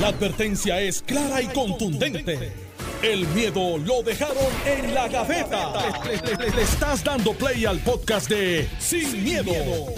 [0.00, 2.52] La advertencia es clara y contundente.
[3.02, 4.36] El miedo lo dejaron
[4.66, 5.72] en la gaveta.
[6.04, 9.52] Le, le- le estás dando play al podcast de Sin, miedo,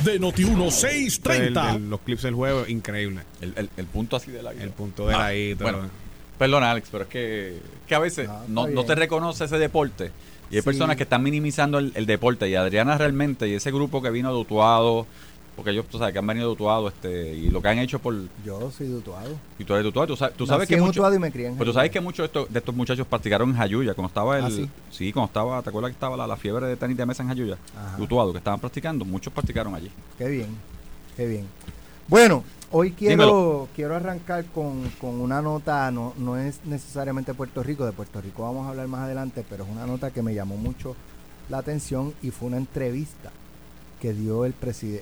[0.05, 1.71] de Noti1630.
[1.71, 3.23] El- el- los clips del juego, increíble.
[3.41, 5.71] El, el- el punto así de la El punto de Ah, ahí, todo.
[5.73, 5.91] bueno,
[6.39, 7.57] perdona, Alex, pero es que,
[7.87, 10.11] que a veces No, está no, te reconoce ese deporte.
[10.51, 10.65] Y hay Sí.
[10.65, 12.49] personas que están minimizando el, el deporte.
[12.49, 15.07] Y Adriana realmente, y ese grupo que vino de Utuado,
[15.57, 17.99] porque ellos, tú sabes, que han venido de Utuado, este, y lo que han hecho
[17.99, 18.15] por.
[18.45, 19.31] Yo soy de Utuado.
[19.59, 21.19] Y tú eres de Utuado, tú sabes, tú sabes Nací que en mucho- Utuado y
[21.19, 21.79] me crié en Pero tú Jayuya.
[21.81, 24.45] sabes que muchos de estos, de estos muchachos practicaron en Jayuya, cuando estaba el.
[24.45, 24.69] ¿Ah, sí?
[24.91, 25.13] sí?
[25.13, 27.57] cuando estaba, ¿te acuerdas que estaba la, la fiebre de tenis de mesa en Jayuya?
[27.77, 27.97] Ajá.
[28.03, 29.91] Utuado, que estaban practicando, muchos practicaron allí.
[30.19, 30.49] Qué bien,
[31.17, 31.47] qué bien.
[32.09, 33.69] Bueno, hoy quiero, Dímelo.
[33.75, 38.43] quiero arrancar con, con una nota, no, no es necesariamente Puerto Rico, de Puerto Rico
[38.45, 40.95] vamos a hablar más adelante, pero es una nota que me llamó mucho
[41.49, 43.31] la atención y fue una entrevista
[44.07, 44.55] que dio el,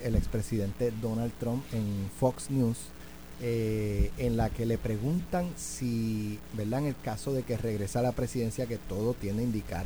[0.03, 2.75] el expresidente Donald Trump en Fox News,
[3.39, 6.79] eh, en la que le preguntan si, ¿verdad?
[6.79, 9.85] En el caso de que regrese a la presidencia, que todo tiende a indicar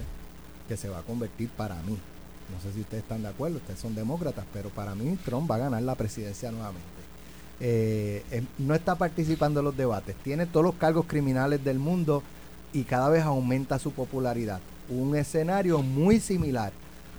[0.70, 1.98] que se va a convertir para mí.
[2.50, 5.56] No sé si ustedes están de acuerdo, ustedes son demócratas, pero para mí Trump va
[5.56, 6.88] a ganar la presidencia nuevamente.
[7.60, 8.24] Eh,
[8.58, 12.24] no está participando en los debates, tiene todos los cargos criminales del mundo
[12.72, 14.62] y cada vez aumenta su popularidad.
[14.88, 16.72] Un escenario muy similar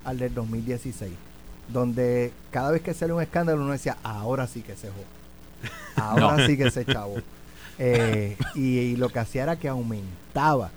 [0.03, 1.13] al del 2016,
[1.73, 6.47] donde cada vez que sale un escándalo uno decía, ahora sí que se jode, ahora
[6.47, 7.17] sí que se chavo.
[7.79, 10.71] Eh, y, y lo que hacía era que aumentaba,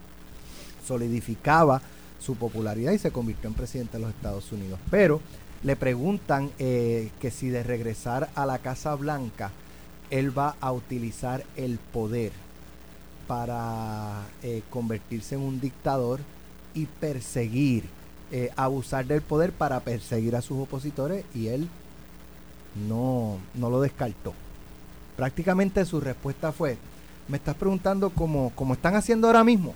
[0.88, 1.82] solidificaba
[2.20, 4.80] su popularidad y se convirtió en presidente de los Estados Unidos.
[4.90, 5.20] Pero
[5.64, 9.52] le preguntan eh, que si de regresar a la Casa Blanca,
[10.10, 12.32] él va a utilizar el poder
[13.28, 16.20] para eh, convertirse en un dictador
[16.74, 17.86] y perseguir,
[18.36, 21.70] eh, abusar del poder para perseguir a sus opositores y él
[22.90, 24.34] no, no lo descartó.
[25.16, 26.78] Prácticamente su respuesta fue,
[27.28, 29.76] me estás preguntando como, como están haciendo ahora mismo.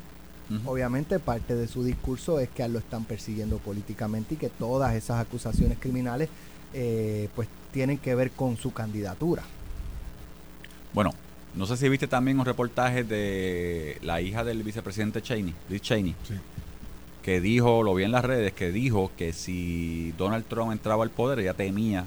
[0.66, 4.95] Obviamente parte de su discurso es que a lo están persiguiendo políticamente y que todas
[4.95, 6.29] esas acusaciones criminales
[6.74, 9.44] eh, pues tienen que ver con su candidatura.
[10.94, 11.13] Bueno,
[11.53, 16.16] no sé si viste también un reportaje de la hija del vicepresidente Cheney, Liz Cheney,
[16.28, 16.34] Sí.
[17.27, 21.09] Que dijo, lo vi en las redes, que dijo que si Donald Trump entraba al
[21.09, 22.05] poder, ella temía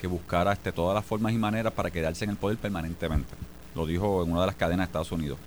[0.00, 3.32] que buscara este, todas las formas y maneras para quedarse en el poder permanentemente.
[3.76, 5.38] Lo dijo en una de las cadenas de Estados Unidos.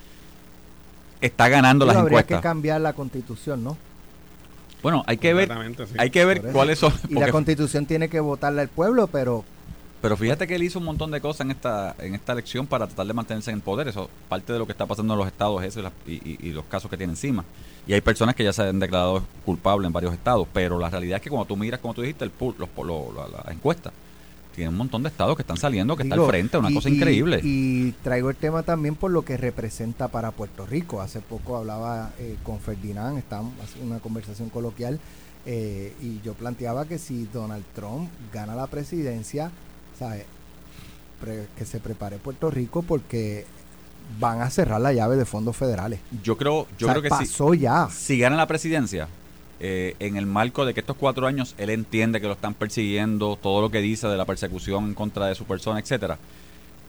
[1.20, 2.40] Está ganando Pero las habría encuestas.
[2.40, 3.76] que cambiar la constitución, ¿no?
[4.82, 5.96] Bueno, hay que ver, sí.
[5.98, 6.94] hay que ver cuáles son.
[7.10, 9.44] Y la constitución tiene que votarla el pueblo, pero
[10.02, 12.88] Pero fíjate que él hizo un montón de cosas en esta en esta elección para
[12.88, 13.88] tratar de mantenerse en el poder.
[13.90, 16.90] Eso parte de lo que está pasando en los estados eso y, y- los casos
[16.90, 17.44] que tiene encima.
[17.86, 20.48] Y hay personas que ya se han declarado culpables en varios estados.
[20.54, 23.12] Pero la realidad es que cuando tú miras, como tú dijiste, el pool, los, lo-
[23.14, 23.92] la, la encuesta,
[24.56, 26.76] tiene un montón de estados que están saliendo, que está Digo, al frente, una y-
[26.76, 27.42] cosa increíble.
[27.44, 31.02] Y traigo el tema también por lo que representa para Puerto Rico.
[31.02, 35.00] Hace poco hablaba eh, con Ferdinand, estábamos haciendo una conversación coloquial,
[35.46, 39.52] eh, y yo planteaba que si Donald Trump gana la presidencia,
[41.58, 43.46] que se prepare Puerto Rico porque
[44.20, 46.00] van a cerrar la llave de fondos federales.
[46.24, 47.90] yo creo, yo O sea, creo que pasó ya.
[47.92, 49.08] si gana la presidencia,
[49.60, 53.36] eh, en el marco de que estos cuatro años él entiende que lo están persiguiendo,
[53.36, 56.18] todo lo que dice de la persecución en contra de su persona, etcétera.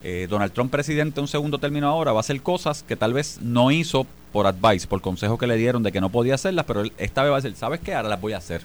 [0.03, 3.37] eh, Donald Trump presidente un segundo término ahora va a hacer cosas que tal vez
[3.41, 6.79] no hizo por advice, por consejo que le dieron de que no podía hacerlas, pero
[6.81, 7.93] él esta vez va a decir, ¿sabes qué?
[7.93, 8.61] Ahora las voy a hacer.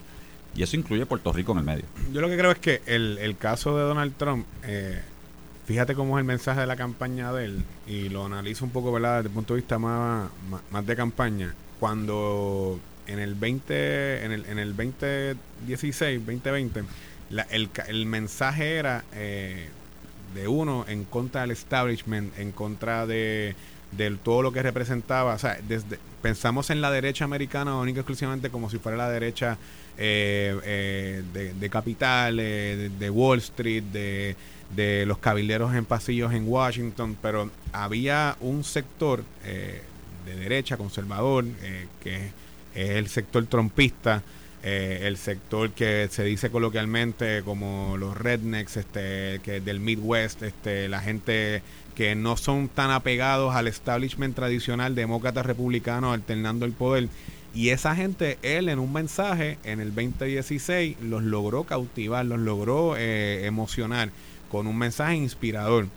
[0.57, 1.83] Y eso incluye Puerto Rico en el medio.
[2.11, 4.99] Yo lo que creo es que el, el caso de Donald Trump, eh,
[5.67, 8.91] fíjate cómo es el mensaje de la campaña de él, y lo analizo un poco,
[8.91, 10.29] ¿verdad?, desde el punto de vista más,
[10.71, 11.53] más, de campaña.
[11.79, 16.83] Cuando en el 20, en el, en el 2016, 2020,
[17.29, 19.69] la- el, el mensaje era eh,
[20.33, 23.55] de uno en contra del establishment, en contra de
[23.93, 28.01] de todo lo que representaba, o sea, desde pensamos en la derecha americana única y
[28.01, 29.57] exclusivamente como si fuera la derecha
[29.97, 34.35] eh, eh, de, de capital, de, de Wall Street, de,
[34.75, 39.81] de los cabilderos en pasillos en Washington, pero había un sector eh,
[40.25, 42.27] de derecha conservador eh, que
[42.75, 44.23] es el sector trompista,
[44.63, 50.89] eh, el sector que se dice coloquialmente como los rednecks, este, que del Midwest, este,
[50.89, 51.61] la gente
[51.95, 57.07] que no son tan apegados al establishment tradicional demócrata republicano alternando el poder.
[57.57, 62.93] Y esa gente, él en un mensaje en el 2016 los logró cautivar, los logró
[62.95, 64.11] eh, emocionar
[64.51, 65.87] con un mensaje inspirador.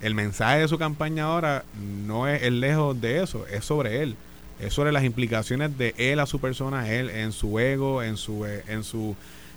[0.00, 1.64] El mensaje de su campaña ahora
[2.06, 4.16] no es lejos de eso, es sobre él.
[4.60, 8.46] Es sobre las implicaciones de él a su persona, él en su ego, en su,
[8.46, 9.14] eh, en su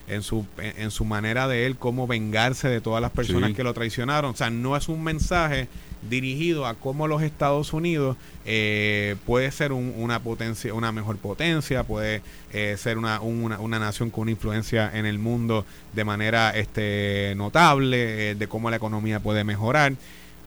[0.10, 3.56] en su en, en su manera de él cómo vengarse de todas las personas Sí.
[3.56, 4.32] que lo traicionaron.
[4.32, 5.70] O sea, no es un mensaje
[6.10, 11.84] dirigido a cómo los Estados Unidos eh, puede ser un- una potencia, una mejor potencia,
[11.84, 12.22] puede
[12.52, 17.34] eh, ser una, una, una nación con una influencia en el mundo de manera este,
[17.38, 19.94] notable, eh, de cómo la economía puede mejorar.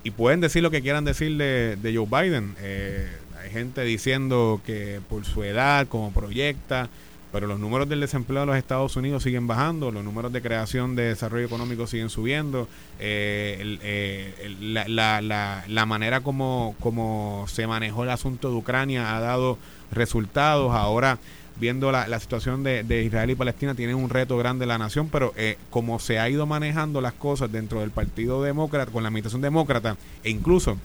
[0.04, 2.54] Y pueden decir lo que quieran decir de, de Joe Biden.
[2.60, 3.08] Eh,
[3.42, 6.88] hay gente diciendo que por su edad, como proyecta,
[7.36, 10.96] pero los números del desempleo de los Estados Unidos siguen bajando, los números de creación
[10.96, 12.66] de desarrollo económico siguen subiendo,
[12.98, 14.56] eh, eh,
[15.68, 19.58] la manera como, como se manejó el asunto de Ucrania ha dado
[19.92, 20.74] resultados.
[20.74, 21.18] Ahora,
[21.60, 25.10] viendo la, la situación de, de Israel y Palestina, tiene un reto grande la nación,
[25.12, 29.08] pero eh, como se ha ido manejando las cosas dentro del Partido Demócrata, con la
[29.08, 30.78] administración demócrata, e incluso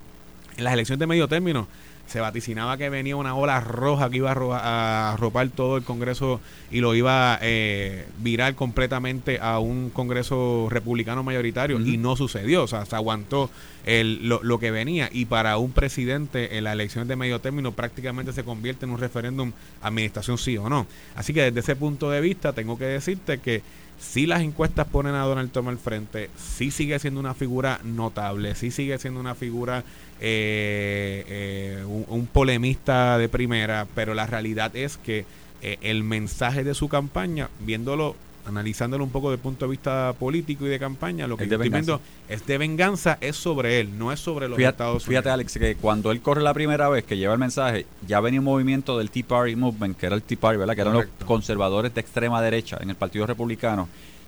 [0.57, 1.69] en las elecciones de medio término,
[2.11, 6.81] se vaticinaba que venía una ola roja que iba a, arropar todo el Congreso y
[6.81, 12.67] lo iba a eh, virar completamente a un Congreso republicano mayoritario y no sucedió, o
[12.67, 13.49] sea, se aguantó
[13.85, 18.33] lo, lo que venía y para un presidente en las elecciones de medio término prácticamente
[18.33, 19.51] se convierte en un referéndum
[19.81, 20.87] administración sí o no.
[21.15, 23.61] Así que desde ese punto de vista tengo que decirte que
[23.99, 28.55] si las encuestas ponen a Donald Trump al frente, sí sigue siendo una figura notable,
[28.55, 29.83] sí sigue siendo una figura,
[30.19, 35.25] eh, eh, un, un polemista de primera, pero la realidad es que
[35.61, 38.15] eh, el mensaje de su campaña, viéndolo,
[38.47, 41.49] analizándolo un poco desde el punto de vista político y de campaña, lo que Es
[41.49, 41.97] yo estoy venganza.
[41.97, 45.07] viendo es de venganza, es sobre él, no es sobre los Fíjate, Estados Unidos.
[45.07, 48.39] fíjate, Alex, que cuando él corre la primera vez que lleva el mensaje, ya venía
[48.39, 50.75] un movimiento del Tea Party Movement, que era el Tea Party, ¿verdad?
[50.75, 53.87] Que eran los conservadores de extrema derecha en el Partido Republicano,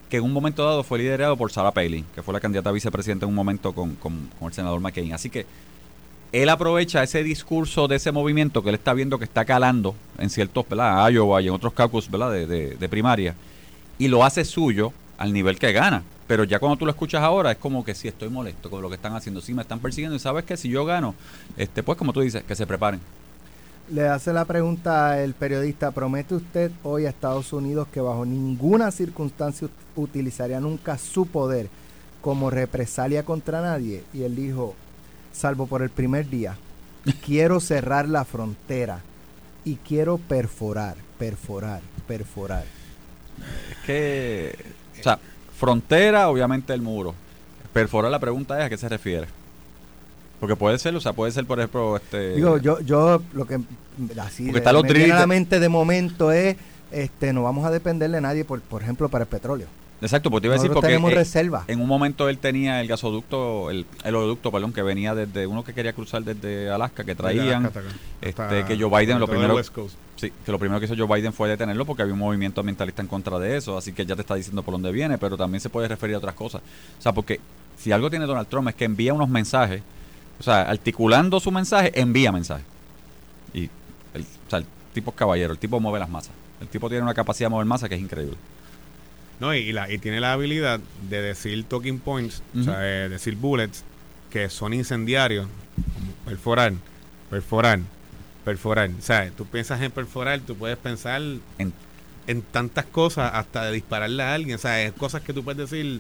[0.10, 2.74] que en un momento dado fue liderado por Sarah Palin, que fue la candidata a
[2.74, 5.12] vicepresidenta en un momento con, con- con el senador McCain.
[5.14, 5.46] Así que
[6.32, 10.30] él aprovecha ese discurso de ese movimiento que él está viendo que está calando en
[10.32, 11.08] ciertos, ¿verdad?
[11.10, 12.32] Iowa y en otros caucus, ¿verdad?
[12.32, 13.36] De, de- de primaria,
[13.98, 16.04] y lo hace suyo al nivel que gana.
[16.28, 18.90] Pero ya cuando tú lo escuchas ahora es como que sí estoy molesto con lo
[18.90, 21.16] que están haciendo, sí me están persiguiendo y sabes que si yo gano,
[21.58, 23.02] este pues como tú dices, que se preparen.
[23.88, 28.92] Le hace la pregunta el periodista, ¿promete usted hoy a Estados Unidos que bajo ninguna
[28.92, 31.70] circunstancia ut- utilizaría nunca su poder
[32.22, 34.04] como represalia contra nadie?
[34.14, 34.76] Y él dijo,
[35.34, 36.58] salvo por el primer día,
[37.26, 39.02] quiero cerrar la frontera
[39.66, 42.66] y quiero perforar, perforar, perforar.
[43.86, 44.56] Que,
[45.00, 45.20] o sea,
[45.58, 47.14] frontera, obviamente el muro.
[47.74, 49.28] Perforar la pregunta es a qué se refiere.
[50.40, 52.36] Porque puede ser, o sea, puede ser, por ejemplo, este...
[52.36, 53.60] Digo, yo, yo lo que
[54.20, 56.58] así de- está los me viene a drills la de- mente de momento es,
[56.92, 59.68] este, no vamos a depender de nadie, por, por ejemplo, para el petróleo.
[60.04, 61.64] Exacto, pues te iba a decir Nosotros porque tenemos eh, reserva.
[61.68, 65.64] en un momento él tenía el gasoducto, el, el oleoducto, perdón, que venía desde uno
[65.64, 67.72] que quería cruzar desde Alaska, que traían,
[68.22, 69.56] este, que Joe Biden lo primero,
[70.18, 73.02] sí, que lo primero que hizo Joe Biden fue detenerlo porque había un movimiento ambientalista
[73.02, 75.62] en contra de eso, así que ya te está diciendo por dónde viene, pero también
[75.62, 76.62] se puede referir a otras cosas.
[77.00, 77.40] O sea, porque
[77.78, 79.82] si algo tiene Donald Trump es que envía unos mensajes,
[80.38, 82.66] o sea, articulando su mensaje, envía mensajes.
[83.54, 83.70] Y
[84.14, 86.34] el, o sea, el tipo es caballero, el tipo mueve las masas.
[86.60, 88.36] El tipo tiene una capacidad de mover masas que es increíble.
[89.40, 93.84] No, y, la, y tiene la habilidad de decir talking points, o sea, decir bullets
[94.30, 95.48] que son incendiarios,
[96.26, 96.74] perforar,
[97.30, 97.80] perforar,
[98.46, 98.90] perforar.
[98.98, 101.22] O sea, tú piensas en perforar, tú puedes pensar
[101.58, 101.74] En-
[102.26, 104.56] en tantas cosas, hasta de dispararle a alguien.
[104.56, 106.00] O sea, es cosas que tú puedes decir,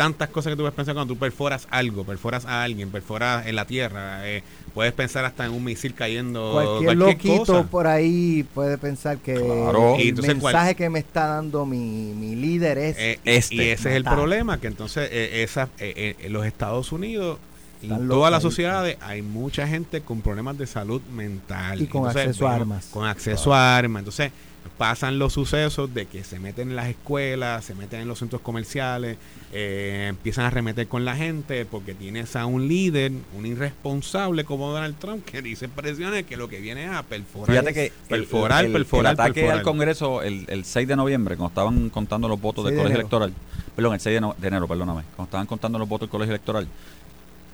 [0.00, 3.54] tantas cosas que tú puedes pensar cuando tú perforas algo, perforas a alguien, perforas en
[3.54, 4.26] la tierra.
[4.26, 4.42] eh,
[4.72, 6.52] puedes pensar hasta en un misil cayendo.
[6.52, 7.62] Cualquier, loquito cosa.
[7.64, 9.96] por ahí puede pensar que Claro.
[9.96, 12.96] el Y entonces, ¿cuál- mensaje que me está dando mi, mi líder es...
[12.98, 13.54] Eh, Este.
[13.56, 17.38] Y ese es el problema, que entonces eh, esa, eh, eh, en los Estados Unidos
[17.82, 21.82] y en todas las sociedades hay mucha gente con problemas de salud mental.
[21.82, 22.86] Y con acceso a armas.
[22.90, 24.00] Con acceso a armas.
[24.00, 24.32] Entonces
[24.78, 28.40] pasan los sucesos de que se meten en las escuelas, se meten en los centros
[28.42, 29.16] comerciales,
[29.52, 34.70] eh, empiezan a arremeter con la gente porque tienes a un líder, un irresponsable como
[34.72, 37.48] Donald Trump que dice expresiones que lo que viene es a perforar.
[37.50, 39.58] Fíjate que Perforar, el- perforar, el ataque perforar.
[39.58, 42.82] al Congreso el, el 6 de noviembre, cuando estaban contando los votos del 6 de
[42.82, 43.26] colegio enero.
[43.26, 46.10] electoral, perdón, el 6 de, no- de enero, perdóname, cuando estaban contando los votos del
[46.10, 46.66] colegio electoral,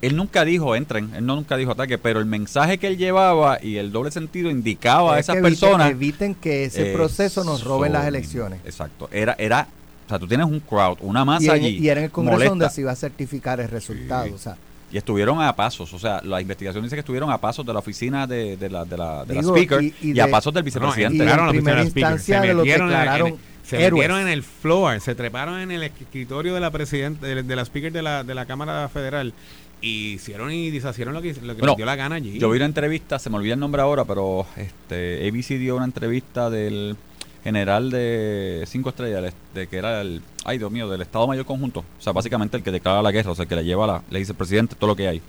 [0.03, 3.59] él nunca dijo entren, él no nunca dijo ataque, pero el mensaje que él llevaba
[3.62, 5.91] y el doble sentido indicaba a es esas que eviten- personas.
[5.91, 8.61] Eviten que ese eh, proceso nos roben las elecciones.
[8.65, 9.67] Exacto, era, era,
[10.07, 11.79] o sea, tú tienes un crowd, una Y, masa en, allí.
[11.79, 14.26] y era en el Congreso molesta, donde se iba a certificar el resultado.
[14.26, 14.33] Sí.
[14.35, 14.57] O sea,
[14.93, 17.81] Y estuvieron a pasos, o sea, la investigación dice que estuvieron a pasos de la
[17.81, 20.55] oficina de, de la, de la, de la speaker y- y, y a de- pasos
[20.55, 21.17] del y vicepresidente.
[21.17, 23.41] en entraron a la primera instancia se de lo metieron en el- declararon en el-
[23.67, 23.93] se héroes.
[23.95, 27.62] metieron en el floor, se treparon en el escritorio de la presidenta, de, de la
[27.62, 29.33] speaker de la, de la Cámara Federal
[29.80, 32.38] y hicieron y deshacieron lo que, lo que Bueno, les dio la gana allí.
[32.38, 35.85] Yo vi una entrevista, se me olvida el nombre ahora, pero este ABC dio una
[35.85, 36.97] entrevista del
[37.45, 41.45] general de cinco estrellas, el- de que era el, ay Dios mío, del Estado Mayor
[41.47, 43.87] Conjunto, o sea, básicamente el que declara la guerra, o sea, el que le lleva
[43.87, 45.23] la, le dice presidente todo lo que hay.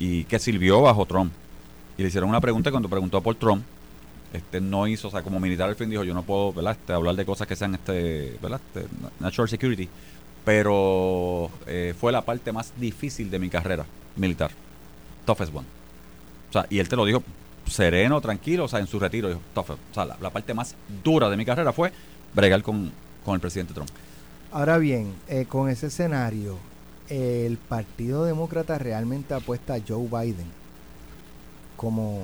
[0.00, 1.32] y que sirvió bajo Trump.
[1.98, 3.64] Y le hicieron una pregunta y cuando preguntó por Trump,
[4.32, 6.76] este no hizo, o sea, como militar al fin dijo, yo no puedo, ¿verdad?
[6.80, 8.60] Este, hablar de cosas que sean este, ¿verdad?
[8.72, 8.86] Este,
[9.18, 9.88] natural security,
[10.48, 13.84] pero eh, fue la parte más difícil de mi carrera
[14.16, 14.50] militar.
[15.26, 15.66] Toughest one.
[16.48, 17.22] O sea, y él te lo dijo
[17.66, 19.72] sereno, tranquilo, o sea, en su retiro, dijo, tough.
[19.72, 20.74] O sea, la, la parte más
[21.04, 21.92] dura de mi carrera fue
[22.34, 22.90] bregar con,
[23.26, 23.90] con el presidente Trump.
[24.50, 26.56] Ahora bien, eh, con ese escenario,
[27.10, 30.46] el Partido Demócrata realmente apuesta a Joe Biden
[31.76, 32.22] como,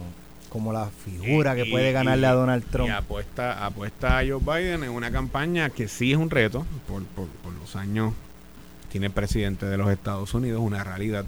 [0.54, 2.90] como la figura que Y- puede y- ganarle a Donald Y Trump.
[2.92, 7.26] apuesta, apuesta a Joe Biden en una campaña que sí es un reto por, por,
[7.42, 8.14] por los años
[8.92, 11.24] tiene el presidente de los Estados Unidos, una realidad,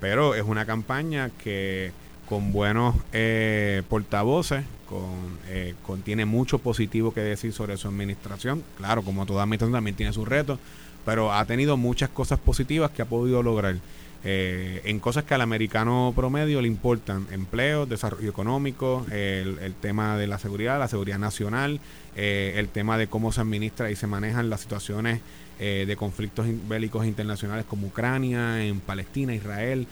[0.00, 1.90] pero es una campaña que
[2.28, 5.02] con buenos eh, portavoces, con,
[5.48, 8.62] eh, contiene mucho positivo que decir sobre su administración.
[8.76, 10.60] Claro, como toda administración también tiene sus retos,
[11.04, 13.74] pero ha tenido muchas cosas positivas que ha podido lograr.
[14.24, 20.26] Eh, en cosas que al americano promedio le importan, empleos, desarrollo económico, el, tema de
[20.26, 21.80] la seguridad, la seguridad nacional,
[22.16, 25.20] eh, el tema de cómo se administra y se manejan las situaciones
[25.60, 29.86] eh, de conflictos bélicos internacionales como Ucrania, en Palestina, Israel,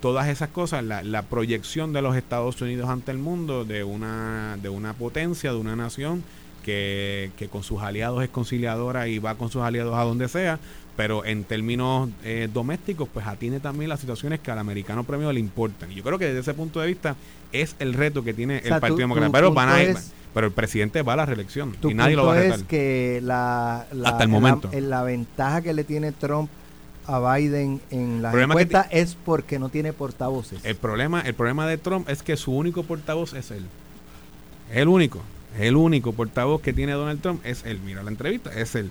[0.00, 4.56] todas esas cosas, la, la proyección de los Estados Unidos ante el mundo de una,
[4.62, 6.22] de una potencia, de una nación
[6.64, 10.60] que, que con sus aliados es conciliadora y va con sus aliados a donde sea,
[10.96, 15.40] pero en términos eh, domésticos, pues atiende también las situaciones que al americano premio le
[15.40, 15.92] importan.
[15.92, 17.16] Y yo creo que desde ese punto de vista
[17.52, 19.30] es el reto que tiene O sea, el Partido Demócrata.
[19.32, 22.26] Pero, van a ir- es- pero el presidente va a la reelección y nadie lo
[22.26, 22.66] va a es retar.
[22.66, 24.68] que la, la- Hasta el momento.
[24.72, 26.50] en la ventaja que le tiene Trump
[27.06, 30.64] a Biden en la encuesta es porque no tiene portavoces.
[30.64, 33.64] El problema, el problema de Trump es que su único portavoz es él.
[34.72, 35.20] El único.
[35.58, 37.80] El único portavoz que tiene Donald Trump es él.
[37.84, 38.90] Mira la entrevista, es él.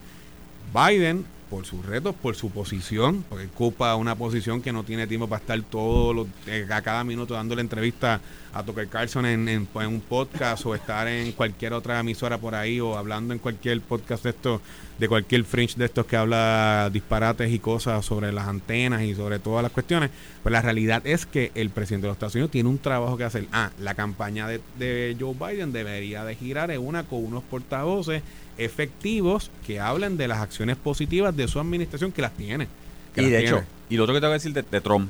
[0.73, 5.27] Biden, por sus retos, por su posición, porque ocupa una posición que no tiene tiempo
[5.27, 8.19] para estar todo lo- eh, a cada minuto dándole entrevista
[8.53, 12.55] a Tucker Carlson en, en- en un podcast o estar en cualquier otra emisora por
[12.55, 14.61] ahí o hablando en cualquier podcast de estos,
[14.97, 19.39] de cualquier fringe de estos que habla disparates y cosas sobre las antenas y sobre
[19.39, 20.09] todas las cuestiones.
[20.41, 23.23] Pues la realidad es que el presidente de los Estados Unidos tiene un trabajo que
[23.25, 23.45] hacer.
[23.51, 28.23] Ah, la campaña de, de Joe Biden debería de girar en una con unos portavoces
[28.57, 32.67] efectivos que hablen de las acciones positivas de su administración que las tiene.
[33.13, 33.57] que Y las de tiene.
[33.57, 35.09] hecho, y lo otro que tengo que decir de, de Trump,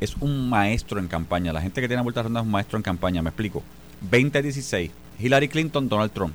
[0.00, 1.52] es un maestro en campaña.
[1.52, 3.62] La gente que tiene vuelta ronda es un maestro en campaña, me explico.
[4.10, 6.32] 2016, Hillary Clinton, Donald Trump.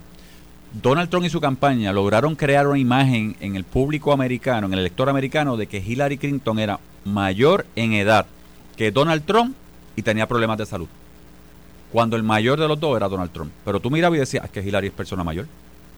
[0.81, 4.79] Donald Trump y su campaña lograron crear una imagen en el público americano, en el
[4.79, 8.25] elector americano, de que Hillary Clinton era mayor en edad
[8.75, 9.55] que Donald Trump
[9.95, 10.87] y tenía problemas de salud.
[11.91, 13.51] Cuando el mayor de los dos era Donald Trump.
[13.63, 15.45] Pero tú mirabas y decías, "Ah, es que Hillary es persona mayor.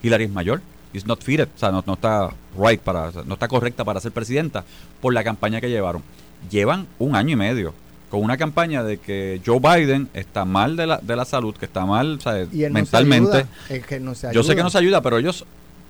[0.01, 0.61] Hillary es mayor.
[0.93, 1.49] It's not fitted.
[1.55, 4.63] O sea, no, no está right para, no está correcta para ser presidenta
[5.01, 6.01] por la campaña que llevaron.
[6.49, 7.73] Llevan un año y medio
[8.09, 11.65] con una campaña de que Joe Biden está mal de la, de la salud, que
[11.65, 13.37] está mal o sea, y mentalmente.
[13.37, 14.55] ayuda, es que no se Yo sé ayuda.
[14.55, 15.43] que nos ayuda, pero ellos,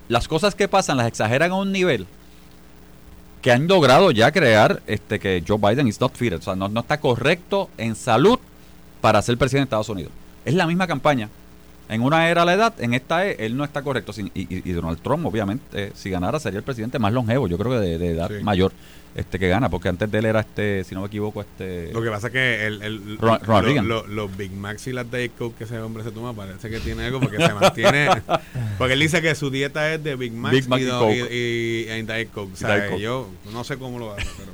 [0.08, 2.06] las cosas que pasan las exageran a un nivel
[3.42, 6.68] que han logrado ya crear este que Joe Biden is not fitted, o sea, no,
[6.68, 8.40] no está correcto en salud
[9.00, 10.10] para ser presidente de Estados Unidos.
[10.44, 11.28] Es la misma campaña.
[11.88, 14.12] En una era la edad, en esta es, él no está correcto.
[14.12, 17.72] Sin- Y, Donald Trump, obviamente, eh, si ganara, sería el presidente más longevo, yo creo
[17.72, 18.42] que de, de edad Sí.
[18.42, 18.72] mayor
[19.14, 22.02] este que gana, porque antes de él era este, si no me equivoco, este Lo
[22.02, 23.88] que pasa es que el, el- Ronald lo- Reagan.
[23.88, 26.80] lo- los Big Macs y las Diet Coke que ese hombre se toma parece que
[26.80, 28.08] tiene algo porque se mantiene.
[28.78, 31.14] porque él dice que su dieta es de Big Macs Big Mac y, y Coke.
[31.16, 32.52] y, y- y Diet Coke.
[32.52, 33.00] O sea, Diet Coke.
[33.00, 34.50] yo no sé cómo lo hace, pero.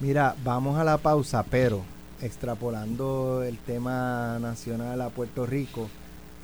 [0.00, 1.82] Mira, vamos a la pausa, pero
[2.20, 5.88] extrapolando el tema nacional a Puerto Rico,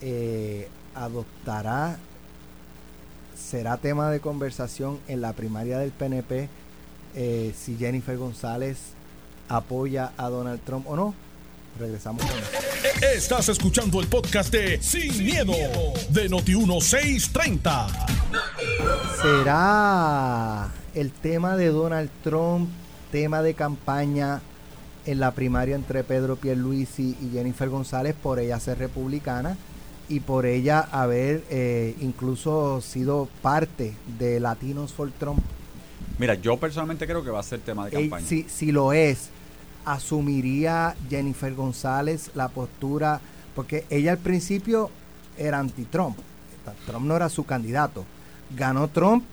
[0.00, 1.99] eh, adoptará,
[3.37, 6.49] será tema de conversación en la primaria del PNP
[7.14, 8.78] eh, si Jennifer González
[9.49, 11.14] apoya a Donald Trump o no.
[11.78, 12.50] Regresamos con eso.
[13.14, 15.52] Estás escuchando el podcast de Sin, miedo,
[16.11, 17.87] de Noti1630.
[19.23, 22.69] ¿Será el tema de Donald Trump
[23.11, 24.40] tema de campaña
[25.07, 29.57] en la primaria entre Pedro Pierluisi y Jennifer González por ella ser republicana
[30.11, 35.38] y por ella haber eh, incluso sido parte de Latinos for Trump?
[36.19, 38.26] Mira, yo personalmente creo que va a ser tema de campaña.
[38.26, 39.31] si, si lo es,
[39.87, 43.21] asumiría Jennifer González la postura,
[43.55, 44.90] porque ella al principio
[45.38, 46.17] era anti-Trump.
[46.87, 48.05] Trump no era su candidato.
[48.57, 49.25] Ganó Trump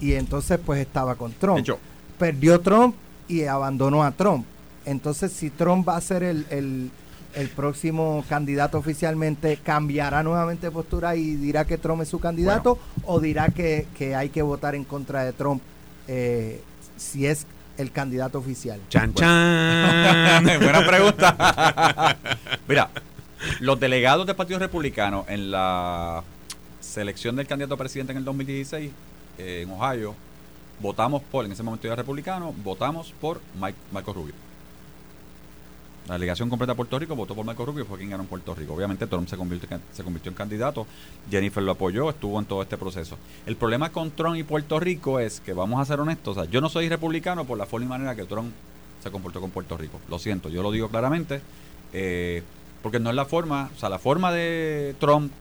[0.00, 1.58] y entonces pues estaba con Trump.
[1.58, 1.78] Hecho,
[2.18, 2.94] Perdió Trump
[3.28, 4.46] y abandonó a Trump.
[4.84, 6.90] Entonces si Trump va a ser el, el-
[7.34, 12.78] el próximo candidato oficialmente, ¿cambiará nuevamente de postura y dirá que Trump es su candidato
[13.04, 15.62] o dirá que, que hay que votar en contra de Trump
[16.06, 16.62] eh,
[16.96, 18.80] si es el candidato oficial?
[18.88, 20.44] Chan, chan.
[20.60, 22.16] Buena pregunta.
[22.68, 22.90] Mira,
[23.60, 26.22] los delegados del Partido Republicano en la
[26.80, 28.90] selección del candidato a presidente en el 2016
[29.38, 30.14] eh, en Ohio,
[30.80, 34.43] votamos por, en ese momento era republicano, votamos por Mike, Marco Rubio.
[36.06, 38.54] La delegación completa de Puerto Rico votó por Marco Rubio, fue quien ganó en Puerto
[38.54, 38.74] Rico.
[38.74, 40.86] Obviamente Trump se convirtió, se convirtió en candidato,
[41.30, 43.16] Jennifer lo apoyó, estuvo en todo este proceso.
[43.46, 46.50] El problema con Trump y Puerto Rico es que, vamos a ser honestos, o sea,
[46.50, 48.52] yo no soy republicano por la forma y manera que Trump
[49.02, 49.98] se comportó con Puerto Rico.
[50.10, 51.40] Lo siento, yo lo digo claramente,
[51.94, 52.42] eh,
[52.82, 55.32] porque no es la forma, o sea, la forma de Trump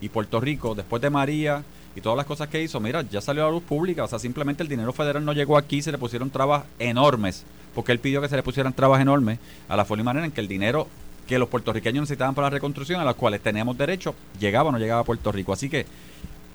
[0.00, 1.64] y Puerto Rico, después de María
[1.96, 4.20] y todas las cosas que hizo, mira, ya salió a la luz pública, o sea,
[4.20, 7.44] simplemente el dinero federal no llegó aquí, se le pusieron trabas enormes,
[7.74, 10.32] porque él pidió que se le pusieran trabas enormes a la forma y manera en
[10.32, 10.88] que el dinero
[11.26, 14.78] que los puertorriqueños necesitaban para la reconstrucción, a las cuales teníamos derecho, llegaba o no
[14.78, 15.52] llegaba a Puerto Rico.
[15.52, 15.86] Así que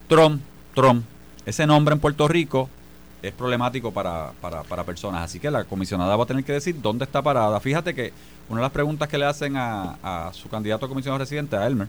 [0.08, 0.41] Trump,
[0.74, 1.05] Trump,
[1.46, 2.70] ese nombre en Puerto Rico
[3.22, 5.24] es problemático para, para, para personas.
[5.24, 7.60] Así que la comisionada va a tener que decir dónde está parada.
[7.60, 8.12] Fíjate que
[8.50, 11.65] una de las preguntas que le hacen a, a su candidato a comisionado residente, a
[11.67, 11.88] Elmer,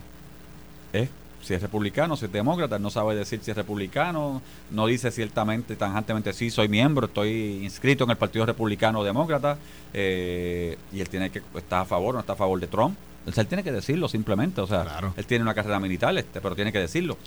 [0.93, 1.09] es
[1.45, 5.75] si es republicano, si es demócrata, no sabe decir si es republicano, no dice ciertamente,
[5.75, 9.57] tangentemente, sí, soy miembro, estoy inscrito en el Partido Republicano o Demócrata,
[9.93, 12.97] eh, y él tiene que, está a favor o no está a favor de Trump.
[13.27, 15.13] O sea, él tiene que decirlo simplemente, o sea, Claro.
[15.15, 17.17] él tiene una carrera militar, este, pero tiene que decirlo.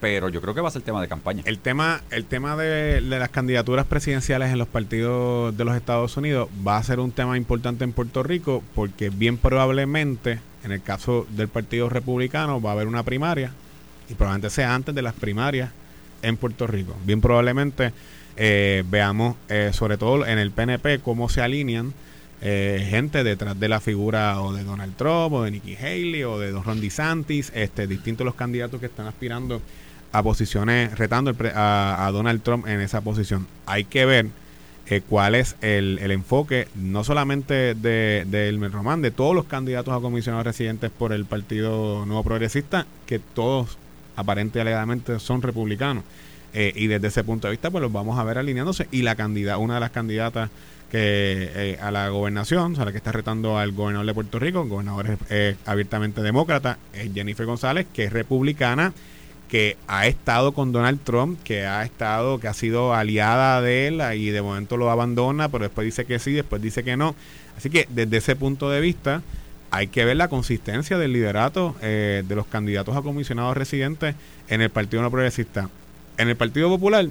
[0.00, 1.42] Pero yo creo que va a ser tema de campaña.
[1.46, 6.16] El tema, el tema de, de las candidaturas presidenciales en los partidos de los Estados
[6.16, 10.82] Unidos va a ser un tema importante en Puerto Rico porque bien probablemente en el
[10.82, 13.52] caso del Partido Republicano va a haber una primaria
[14.08, 15.70] y probablemente sea antes de las primarias
[16.22, 16.96] en Puerto Rico.
[17.04, 17.92] Bien probablemente
[18.36, 21.92] eh, veamos eh, sobre todo en el PNP cómo se alinean
[22.42, 26.38] eh, gente detrás de la figura o de Donald Trump o de Nikki Haley o
[26.38, 29.62] de Don Ron DeSantis, este, distintos los candidatos que están aspirando
[30.12, 33.46] a posiciones, retando el pre- a, a Donald Trump en esa posición.
[33.66, 34.26] Hay que ver
[34.86, 39.46] eh, cuál es el, el enfoque, no solamente de, de Elmer Román, de todos los
[39.46, 43.78] candidatos a comisionados residentes por el Partido Nuevo Progresista, que todos
[44.16, 46.04] aparentemente alegadamente son republicanos.
[46.52, 48.86] Eh, y desde ese punto de vista, pues los vamos a ver alineándose.
[48.92, 50.50] Y la candidata, una de las candidatas
[50.90, 54.38] que eh, a la gobernación, o sea, la que está retando al gobernador de Puerto
[54.38, 58.92] Rico, el gobernador es eh, abiertamente demócrata, es Jennifer González, que es republicana,
[59.54, 64.02] que ha estado con Donald Trump, que ha estado, que ha sido aliada de él
[64.16, 67.14] y de momento lo abandona, pero después dice que sí, después dice que no.
[67.56, 69.22] Así que desde ese punto de vista
[69.70, 74.16] hay que ver la consistencia del liderato eh, de los candidatos a comisionados residentes
[74.48, 75.70] en el Partido No Progresista.
[76.18, 77.06] En el Partido Popular,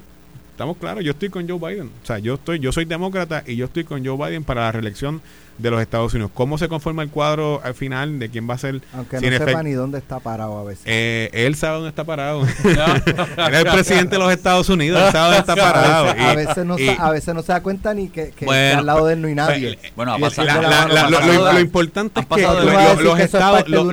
[0.51, 1.91] estamos claros, yo estoy con Joe Biden.
[2.03, 4.73] O sea, yo estoy, yo soy demócrata y yo estoy con Joe Biden para la
[4.73, 5.21] reelección
[5.57, 6.31] de los Estados Unidos.
[6.33, 8.81] ¿Cómo se conforma el cuadro al final de quién va a ser?
[8.93, 10.83] Aunque si no sepa ni dónde está parado a veces.
[10.85, 12.41] eh, él sabe dónde está parado.
[12.63, 16.09] él es el presidente de los Estados Unidos, él sabe dónde está parado.
[16.09, 18.31] a, veces, a Y- veces no y- a veces no se da cuenta ni que,
[18.31, 19.77] que- Bueno, que al lado de él no hay nadie.
[19.79, 22.41] pues, Bueno, ha pasado- la- la la- lo, lo importante es que
[23.03, 23.85] los, que estados, lo- los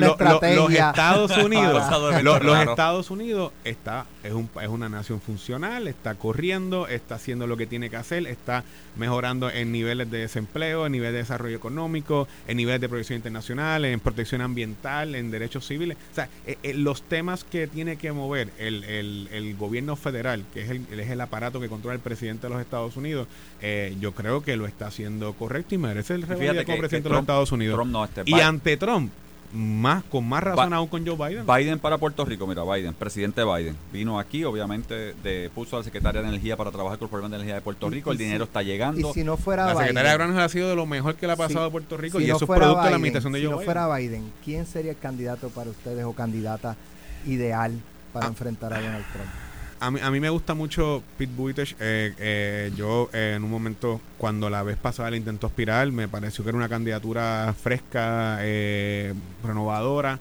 [1.45, 2.59] Unidos, los.
[2.61, 7.67] Estados Unidos está es, un, es una nación funcional, está corriendo, está haciendo lo que
[7.67, 8.65] tiene que hacer, está
[8.97, 13.85] mejorando en niveles de desempleo, en niveles de desarrollo económico, en niveles de protección internacional,
[13.85, 15.97] en protección ambiental, en derechos civiles.
[16.13, 20.45] O sea, eh, eh, los temas que tiene que mover el, el- el gobierno federal,
[20.53, 23.29] que es el, es el aparato que controla el presidente de los Estados Unidos,
[23.63, 27.11] eh, yo creo que lo está haciendo correcto y merece el que- como presidente de
[27.11, 27.77] los Estados Unidos.
[27.77, 27.79] No,
[28.27, 29.13] y ante Trump,
[29.53, 31.45] más con más razón Ba- aún con Joe Biden.
[31.47, 35.85] Biden para Puerto Rico, mira, Biden, presidente Biden, vino aquí, obviamente, de, puso a la
[35.85, 38.13] secretaria de Energía para trabajar con el programa de energía de Puerto Y- Rico, y
[38.13, 39.13] el si- dinero está Y llegando.
[39.13, 41.33] si no fuera la secretaria de Biden, Granja ha sido de lo mejor que le
[41.33, 42.89] ha pasado Si- a Puerto Rico si y no eso es fuera producto de la
[42.91, 43.65] Biden, administración de si Joe no Biden.
[43.67, 46.77] fuera Biden, ¿quién sería el candidato para ustedes o candidata
[47.27, 47.73] ideal
[48.13, 48.29] para Ah.
[48.29, 49.29] enfrentar a Donald Trump?
[49.83, 51.75] A mí, a mí me gusta mucho Pete Buttigieg.
[51.81, 56.07] Eh, eh, yo eh, en un momento, cuando la vez pasada le intentó aspirar, me
[56.07, 60.19] pareció que era una candidatura fresca, eh, renovadora,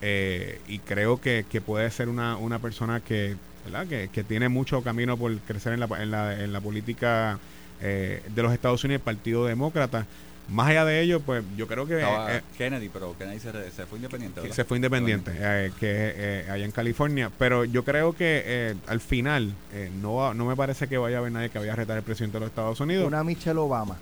[0.00, 3.86] eh, y creo que, que puede ser una, una persona que, ¿verdad?
[3.86, 7.38] Que, que tiene mucho camino por crecer en la, en la, en la política
[7.82, 10.06] de los Estados Unidos, el Partido Demócrata.
[10.52, 11.96] Más allá de ello, pues yo creo que...
[11.96, 14.52] Estaba eh, Kennedy, pero Kennedy se, re- se fue independiente.
[14.52, 17.30] se fue independiente, eh, que eh, allá en California.
[17.38, 21.16] Pero yo creo que eh, al final eh, no, va- no me parece que vaya
[21.16, 23.06] a haber nadie que vaya a retar al presidente de los Estados Unidos.
[23.06, 23.96] Una Michelle Obama.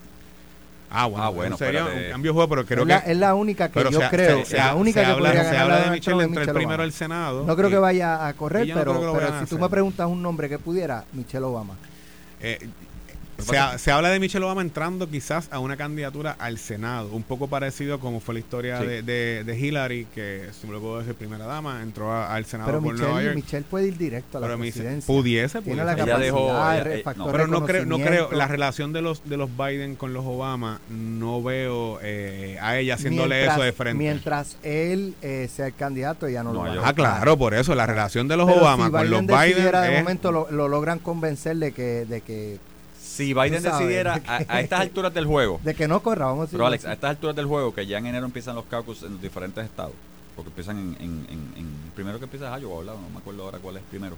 [0.91, 2.07] ah, bueno, Ah, bueno, sería espérate.
[2.07, 3.13] un cambio de juego, pero creo es, la, que...
[3.13, 4.39] es la única que yo creo.
[4.41, 6.49] se- se- la única se que habla, podría se ganar habla de Michelle entre el
[6.49, 6.83] primero Obama.
[6.83, 7.45] del Senado.
[7.47, 10.49] No creo y, que vaya a correr, no pero, si tú me preguntas un nombre
[10.49, 11.75] que pudiera, Michelle Obama.
[12.41, 12.59] eh,
[13.43, 17.23] Se, ha- se habla de Michelle Obama entrando quizás a una candidatura al Senado, un
[17.23, 18.87] poco parecido como fue la historia Sí.
[18.87, 22.45] de, de- de Hillary, que si me lo puedo decir primera dama, entró a- al
[22.45, 23.37] Senado Pero por Nueva Michelle, York.
[23.45, 25.07] Michelle puede ir directo a la pero presidencia.
[25.07, 25.85] pudiese, pudiese.
[25.85, 26.39] la Ella capacidad, dejó-
[26.73, 27.33] el ella- eh, no.
[27.33, 30.81] Pero no creo, no creo, la relación de los de los Biden con los Obama,
[30.91, 33.99] no veo eh, a ella haciéndole Mientras- eso de frente.
[33.99, 37.55] Mientras él eh, sea el candidato, ella no, No, lo va yo- ah, claro, por
[37.55, 40.69] eso, la relación de los Pero Obama si con los Biden de momento lo, lo
[40.69, 42.59] logran convencer de que, de que
[43.27, 46.41] Si Biden decidiera que- a, a estas alturas del juego, de que no corra, vamos
[46.41, 46.57] a decir.
[46.59, 49.13] pero Alex, a estas alturas del juego, que ya en enero empiezan los caucus en
[49.13, 49.93] los diferentes estados,
[50.37, 52.85] porque empiezan en, en, en- en- primero que empieza es Iowa.
[52.85, 54.17] No me acuerdo ahora cuál es primero,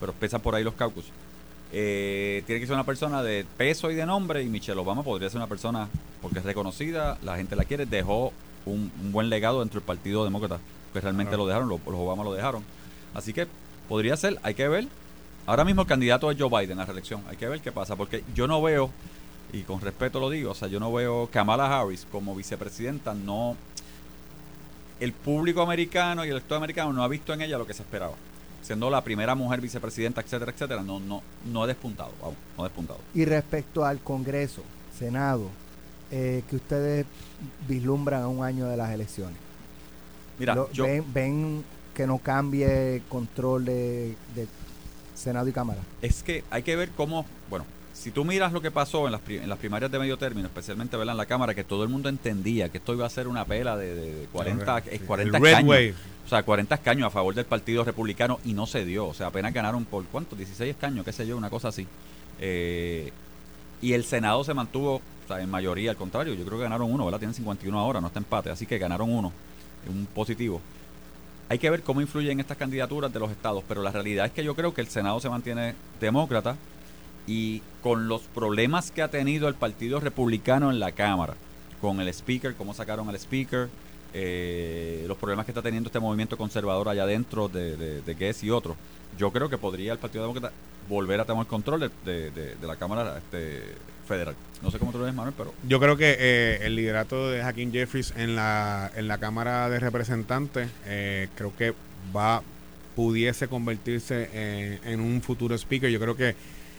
[0.00, 1.04] pero empiezan por ahí los caucus.
[1.74, 5.30] Eh, tiene que ser una persona de peso y de nombre y Michelle Obama podría
[5.30, 5.88] ser una persona
[6.20, 8.32] porque es reconocida, la gente la quiere, dejó
[8.66, 10.58] un, un buen legado dentro del Partido Demócrata,
[10.92, 12.62] que realmente lo dejaron, los, los Obama lo dejaron.
[13.14, 13.46] Así que
[13.88, 14.86] podría ser, hay que ver.
[15.46, 18.22] Ahora mismo el candidato es Joe Biden a reelección, hay que ver qué pasa, porque
[18.34, 18.90] yo no veo,
[19.52, 23.56] y con respeto lo digo, o sea, yo no veo Kamala Harris como vicepresidenta, no...
[25.00, 27.82] El público americano y el electorado americano no ha visto en ella lo que se
[27.82, 28.14] esperaba.
[28.62, 32.68] Siendo la primera mujer vicepresidenta, etcétera, etcétera, no, no, no ha despuntado, vamos, no ha
[32.68, 33.00] despuntado.
[33.12, 34.62] Y respecto al Congreso,
[34.96, 35.48] Senado,
[36.12, 37.04] eh, que ustedes
[37.66, 39.36] vislumbran a un año de las elecciones.
[40.38, 44.46] Mira, Lo- yo, ven, ven que no cambie el control de, de
[45.14, 45.80] Senado y Cámara.
[46.00, 49.20] es que hay que ver cómo, bueno, si tú miras lo que pasó en las,
[49.20, 51.12] pri- en las primarias de medio término, especialmente ¿verdad?
[51.12, 53.76] en la Cámara, que todo el mundo entendía que esto iba a ser una pela
[53.76, 55.68] de, de- de 40, Sí, eh, el 40 Red escaños.
[55.70, 55.94] Wave.
[56.24, 59.06] O sea, 40 escaños a favor del Partido Republicano y no se dio.
[59.06, 61.86] O sea, apenas ganaron por cuánto, 16 escaños, qué sé yo, una cosa así.
[62.40, 63.12] Eh,
[63.80, 66.90] y el Senado se mantuvo, o sea, en mayoría, al contrario, yo creo que ganaron
[66.90, 67.18] uno, ¿verdad?
[67.18, 69.32] Tienen 51 ahora, no está empate, así que ganaron uno,
[69.88, 70.60] un positivo.
[71.52, 74.42] Hay que ver cómo influyen estas candidaturas de los estados, pero la realidad es que
[74.42, 76.56] yo creo que el Senado se mantiene demócrata
[77.26, 81.34] y con los problemas que ha tenido el Partido Republicano en la Cámara,
[81.82, 83.68] con el Speaker, cómo sacaron al Speaker,
[84.14, 88.44] eh, los problemas que está teniendo este movimiento conservador allá adentro de, de, de Guess
[88.44, 88.78] y otros,
[89.18, 90.54] yo creo que podría el Partido Demócrata
[90.88, 93.62] volver a tomar control de, de- de- la Cámara este,
[94.06, 94.34] Federal.
[94.62, 97.42] No sé cómo tú lo ves, Manuel, pero Yo creo que eh, el liderato de
[97.42, 101.74] Hakeem Jeffries en la, en la Cámara de Representantes eh, creo que
[102.14, 102.42] va
[102.94, 104.28] pudiese convertirse
[104.84, 105.88] en, en un futuro speaker.
[105.90, 106.34] Yo creo que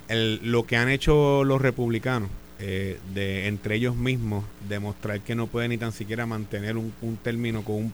[0.10, 5.48] el, lo que han hecho los republicanos, eh, de entre ellos mismos, demostrar que no
[5.48, 7.94] pueden ni tan siquiera mantener un, un término con un,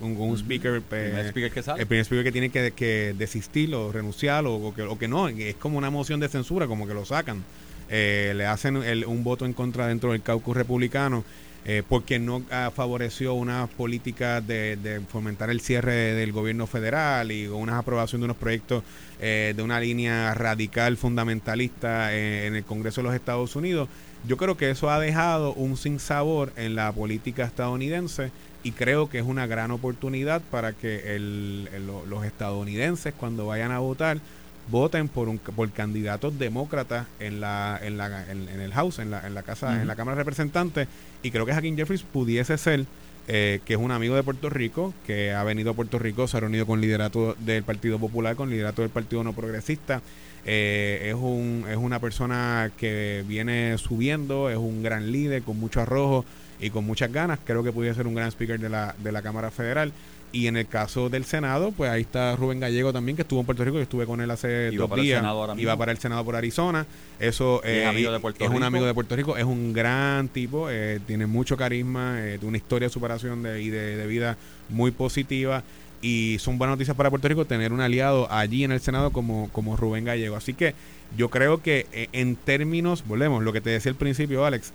[0.00, 0.74] un- un speaker.
[0.74, 1.80] el primer eh, speaker que sale.
[1.82, 5.08] el primer speaker que tiene que, que desistir o renunciar o, o que, o que
[5.08, 7.44] no, es como una moción de censura, como que lo sacan.
[7.88, 11.24] Eh, le hacen el- un voto en contra dentro del caucus republicano
[11.68, 17.32] eh, porque no ah, favoreció una política de, de fomentar el cierre del gobierno federal
[17.32, 18.84] y una aprobación de unos proyectos
[19.20, 23.88] eh, de una línea radical fundamentalista en el Congreso de los Estados Unidos.
[24.28, 28.30] Yo creo que eso ha dejado un sinsabor en la política estadounidense
[28.66, 33.46] y creo que es una gran oportunidad para que el- el- lo- los estadounidenses cuando
[33.46, 34.18] vayan a votar
[34.68, 39.10] voten por un por candidatos demócratas en la en la en, en el House en
[39.12, 40.88] la, en la casa en la Cámara de Representantes.
[41.22, 42.84] Y creo que Hakeem Jeffries pudiese ser
[43.28, 46.36] eh, que es un amigo de Puerto Rico que ha venido a Puerto Rico se
[46.36, 50.00] ha reunido con liderato del Partido Popular con liderato del Partido No Progresista.
[50.44, 55.80] Eh, es un es una persona que viene subiendo es un gran líder con mucho
[55.80, 56.24] arrojo
[56.60, 59.22] y con muchas ganas creo que pudiese ser un gran speaker de la de la
[59.22, 59.92] Cámara Federal
[60.32, 63.46] y en el caso del Senado, pues ahí está Rubén Gallego también, que estuvo en
[63.46, 65.24] Puerto Rico, yo estuve con él hace va dos días.
[65.24, 66.84] Va para el Senado por Arizona.
[67.18, 70.28] Eso es eh, amigo de Puerto es un amigo de Puerto Rico, es un gran
[70.28, 74.06] tipo, eh, tiene mucho carisma, eh, tiene una historia de superación de, y de, de
[74.06, 74.36] vida
[74.68, 75.62] muy positiva.
[76.02, 79.48] Y son buenas noticias para Puerto Rico tener un aliado allí en el Senado como,
[79.52, 80.36] como Rubén Gallego.
[80.36, 80.74] Así que
[81.16, 84.72] yo creo que en términos, volvemos, lo que te decía al principio, Alex,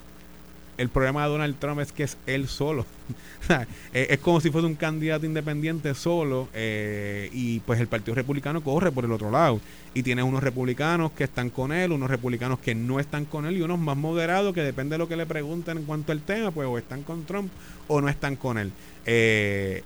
[0.78, 2.86] el problema de Donald Trump es que es él solo.
[3.94, 8.92] Es, como si fuese un candidato independiente solo eh, y pues el Partido Republicano corre
[8.92, 9.60] por el otro lado.
[9.94, 13.58] Y tienes unos republicanos que están con él, unos republicanos que no están con él
[13.58, 16.52] y unos más moderados que depende de lo que le pregunten en cuanto al tema,
[16.52, 17.52] pues o están con Trump
[17.88, 18.72] o no están con él.
[19.06, 19.84] Eh,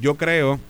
[0.00, 0.60] yo creo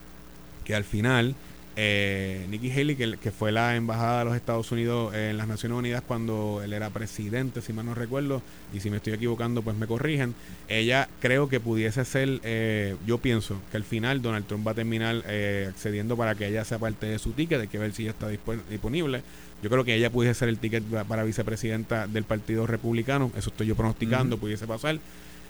[0.65, 1.35] que al final
[1.79, 5.77] eh, Nikki Haley, que, que fue la embajada de los Estados Unidos en las Naciones
[5.79, 8.41] Unidas cuando él era presidente, si mal no recuerdo,
[8.73, 10.35] y si me estoy equivocando, pues me corrigen.
[10.69, 14.75] Ella creo que pudiese ser, eh, yo pienso que al final Donald Trump va a
[14.75, 18.05] terminar eh, accediendo para que ella sea parte de su ticket, hay que ver si
[18.05, 19.23] ya está disponible.
[19.63, 23.51] Yo creo que ella pudiese ser el ticket pa- para vicepresidenta del Partido Republicano, eso
[23.51, 24.99] estoy yo pronosticando, pudiese pasar.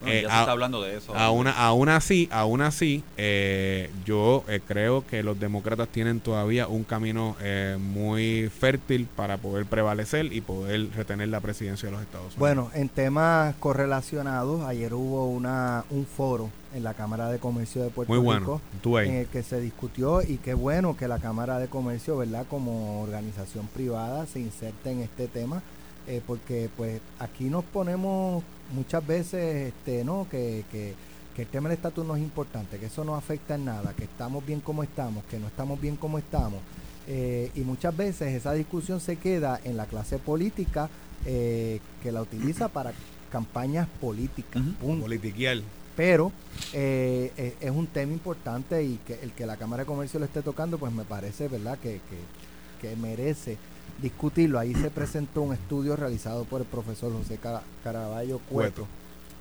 [0.03, 1.15] No, ya Eh, se a- está hablando de eso.
[1.15, 6.85] Aún, aún así, aún así, eh, yo eh, creo que los demócratas tienen todavía un
[6.85, 12.27] camino eh, muy fértil para poder prevalecer y poder retener la presidencia de los Estados
[12.27, 12.39] Unidos.
[12.39, 17.89] Bueno, en temas correlacionados, ayer hubo una un foro en la Cámara de Comercio de
[17.91, 18.41] Puerto muy bueno.
[18.41, 19.09] Rico Tú ahí.
[19.09, 22.45] en el que se discutió y qué bueno que la Cámara de Comercio, ¿verdad?
[22.51, 25.63] Como organización privada se inserte en este tema,
[26.07, 30.27] eh, porque pues aquí nos ponemos muchas veces, este, ¿no?
[30.31, 30.95] Que, que,
[31.35, 34.05] que el tema del estatus no es importante, que eso no afecta en nada, que
[34.05, 36.61] estamos bien como estamos, que no estamos bien como estamos.
[37.09, 40.89] Eh, y muchas veces esa discusión se queda en la clase política
[41.25, 42.93] eh, que la utiliza para
[43.31, 44.63] campañas políticas.
[44.81, 45.63] Punto Politiquial.
[45.95, 46.33] pero
[46.73, 50.25] eh, eh, es un tema importante y que el que la Cámara de Comercio lo
[50.27, 52.01] esté tocando, pues me parece, ¿verdad?, que,
[52.81, 53.59] que, que merece
[54.03, 54.59] discutirlo.
[54.59, 58.87] Ahí se presentó un estudio realizado por el profesor José Cara- Caraballo Cueto,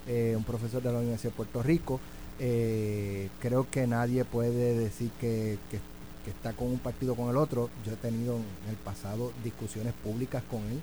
[0.07, 1.99] eh, un profesor de la Universidad de Puerto Rico.
[2.39, 5.79] Eh, creo que nadie puede decir que, que-
[6.23, 7.69] que está con un partido o con el otro.
[7.85, 10.79] Yo he tenido en el pasado discusiones públicas con él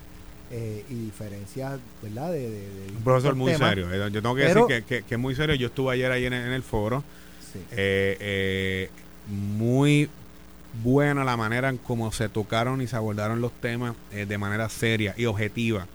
[0.54, 3.70] eh, y diferencias, ¿verdad?, de, de, de Un profesor muy temas.
[3.70, 4.08] serio.
[4.08, 5.54] Yo tengo que Pero- decir que, es muy serio.
[5.54, 7.02] Yo estuve ayer ahí en el, en el foro.
[7.52, 7.58] Sí.
[9.28, 10.08] Muy
[10.82, 14.68] buena la manera en cómo se tocaron y se abordaron los temas eh, de manera
[14.68, 15.86] seria y objetiva.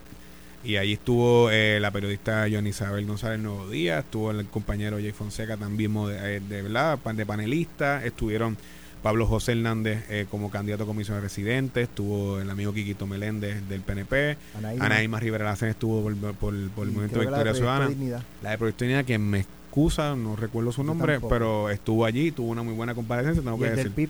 [0.64, 5.12] Y ahí estuvo eh, la periodista Johnny Isabel González Nuevo Día, estuvo el compañero Jay
[5.12, 8.58] Fonseca también eh, de, verdad, de panelista, estuvieron
[9.04, 13.68] Pablo José Hernández eh, como candidato a comisión de residente, estuvo el amigo Quiquito Meléndez
[13.70, 14.36] del PNP,
[14.80, 15.20] Anaíma.
[15.20, 17.88] Rivera Lacen estuvo por, por- por el Movimiento Victoria Ciudadana.
[17.88, 18.24] Dignidad.
[18.42, 21.30] La de Proyecto Dignidad, que me excusa, no recuerdo su Yo nombre, tampoco.
[21.34, 23.92] pero estuvo allí, tuvo una muy buena comparecencia, tengo Y que el del decir.
[23.96, 24.10] PIB.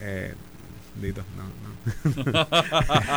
[0.00, 0.34] Eh,
[1.00, 2.46] Dito, no, no.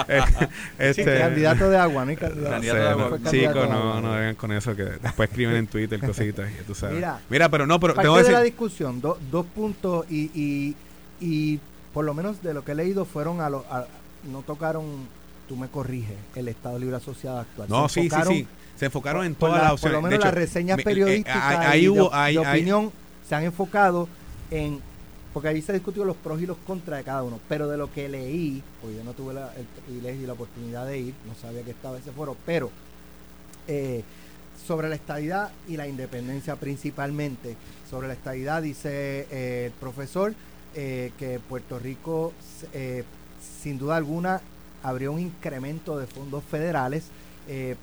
[0.10, 0.22] Eh,
[0.80, 2.12] este, candidato de agua, ¿no?
[2.12, 2.62] hay candidato.
[2.62, 3.18] Sé, de no, agua.
[3.32, 6.76] Chicos, de no, no vengan con eso, que después escriben en Twitter cositas, y tú
[6.76, 6.96] sabes.
[6.96, 10.30] Mira, Mira, pero no, pero Parte tengo que de la discusión, do- dos puntos y,
[10.36, 10.76] y,
[11.22, 11.60] y
[11.94, 13.64] por lo menos de lo que he leído fueron a los...
[14.30, 14.84] no tocaron,
[15.48, 17.70] tú me corriges, el Estado Libre Asociado actual.
[17.70, 19.94] no, sí, sí, sí, se enfocaron en por todas la- las Por opciones.
[19.94, 22.46] lo De menos hecho, las reseñas eh, periodísticas ahí- ahí de- hubo, de, ahí- ahí-
[22.46, 22.92] opinión
[23.28, 24.10] se han enfocado
[24.52, 24.82] en...
[25.40, 27.40] Porque ahí se discutió los pros y los contras de cada uno.
[27.48, 30.86] Pero de lo que leí, porque yo no tuve la- el privilegio y la oportunidad
[30.86, 32.70] de ir, no sabía que estaba ese foro, pero
[33.66, 34.04] eh,
[34.68, 37.56] sobre la estadidad y la independencia principalmente.
[37.90, 40.34] Sobre la estadidad dice eh, el profesor
[40.76, 42.34] eh, que Puerto Rico
[43.64, 44.42] sin duda alguna
[44.84, 47.06] habría un incremento de fondos federales,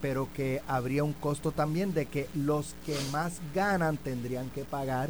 [0.03, 5.09] pero que habría un costo también de que los que más ganan tendrían que pagar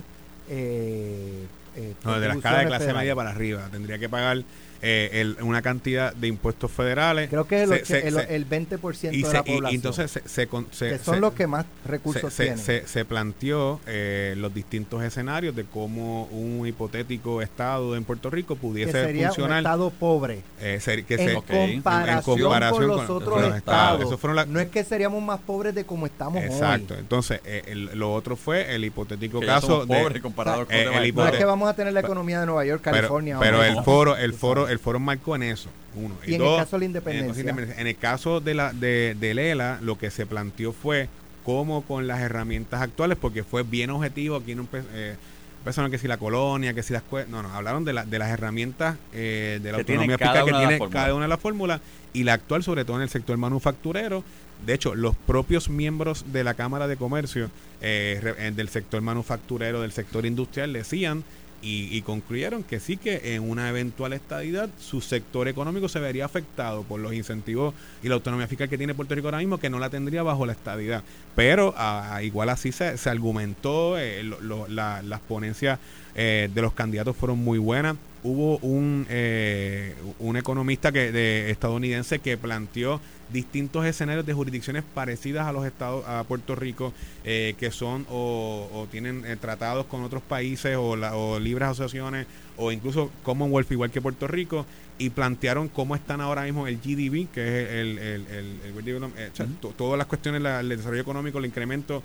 [1.76, 3.68] eh, No, de la escala de clase media para arriba.
[3.70, 4.42] Tendría que pagar
[4.82, 7.28] eh, el- una cantidad de impuestos federales.
[7.30, 9.54] Creo que el, Se- se- el, se- el 20% y, de se- la y- y
[9.54, 9.74] población.
[9.76, 12.58] entonces se, se con- se- que son se- los que más recursos se- tienen.
[12.62, 18.54] se- se planteó eh, los distintos escenarios de cómo un hipotético estado en Puerto Rico
[18.54, 19.58] que pudiese sería un funcionar.
[19.58, 20.42] estado pobre.
[20.60, 21.46] eh, ser- que en, se- Ok.
[21.46, 23.90] comparación en comparación con los con- otros con los estados.
[23.94, 24.00] estados.
[24.06, 26.94] Eso fueron la- no es que seríamos más pobres de como estamos Exacto.
[26.94, 27.00] hoy.
[27.00, 29.96] Entonces, eh, el- lo otro fue el hipotético Que caso de.
[30.02, 32.64] pobres comparados con eh, el No es que vamos a tener la economía de Nueva
[32.64, 33.38] York, pero, California.
[33.40, 33.68] pero ahora.
[33.68, 34.36] el foro, el Tú
[34.66, 35.68] foro, el foro marcó en eso.
[35.94, 36.14] Uno.
[36.26, 37.40] Y en el dos, caso de la en el caso de independencia.
[37.40, 37.81] independencia.
[37.81, 41.09] En el caso de la de, de Lela, lo que se planteó fue
[41.44, 45.14] cómo con las herramientas actuales, porque fue bien objetivo, aquí no eh,
[45.61, 48.18] empezaron que si la colonia, que si las cue- no, no, hablaron de, la, de
[48.18, 51.81] las herramientas eh, de la Que autonomía fiscal que tiene cada una de las fórmulas
[52.12, 54.24] y la actual sobre todo en el sector manufacturero.
[54.64, 57.50] De hecho, los propios miembros de la Cámara de Comercio
[57.83, 61.24] eh, re- eh, del sector manufacturero, del sector industrial, decían
[61.62, 66.25] y, y concluyeron que sí que en una eventual estadidad su sector económico se vería
[66.25, 69.71] afectado por los incentivos y la autonomía fiscal que tiene Puerto Rico ahora mismo que
[69.71, 71.03] no la tendría bajo la estadidad.
[71.35, 74.23] Pero ah, igual así se, argumentó, eh,
[74.69, 75.79] las ponencias
[76.14, 77.97] eh, de los candidatos fueron muy buenas.
[78.23, 83.01] Hubo un, eh, un economista que, de, estadounidense que planteó
[83.32, 86.92] distintos escenarios de jurisdicciones parecidas a los estados a Puerto Rico
[87.24, 91.68] eh, que son o, o tienen eh, tratados con otros países o, la- o libres
[91.68, 94.64] asociaciones o incluso Commonwealth igual que Puerto Rico
[94.98, 99.12] y plantearon cómo están ahora mismo el GDP que es el, el, el- el Development-
[99.18, 102.02] eh, to- todas las cuestiones la- el desarrollo económico el incremento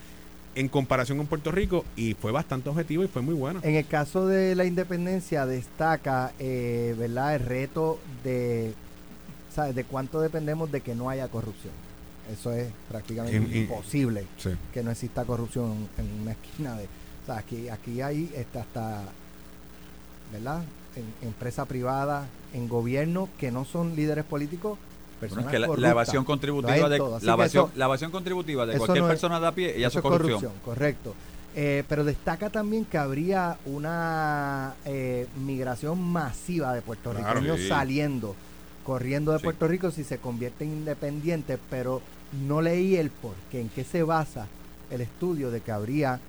[0.55, 3.85] en comparación con Puerto Rico y fue bastante objetivo y fue muy bueno En el
[3.87, 7.35] caso de la independencia destaca, eh, ¿verdad?
[7.35, 8.73] El reto de,
[9.53, 9.75] ¿sabes?
[9.75, 11.73] De cuánto dependemos de que no haya corrupción.
[12.31, 14.51] Eso es prácticamente En- en- imposible sí.
[14.73, 19.03] que no exista corrupción en una esquina de, o sea, aquí, aquí hay este, hasta,
[20.31, 20.63] ¿verdad?
[20.95, 24.77] En empresa privada, en gobierno que no son líderes políticos
[25.19, 29.03] personas es que la, evasión contributiva de la evasión, eso- la evasión contributiva de cualquier
[29.03, 30.51] no es- persona de a pie, ella Eso es corrupción.
[30.65, 31.13] correcto.
[31.53, 37.67] Eh, pero destaca también que habría una eh, migración masiva de puertorriqueños Claro, sí.
[37.67, 38.35] saliendo,
[38.83, 39.43] corriendo de Sí.
[39.43, 42.01] Puerto Rico si se convierte en independiente, pero
[42.47, 44.47] no leí el por qué, en qué se basa
[44.89, 46.19] el estudio de que habría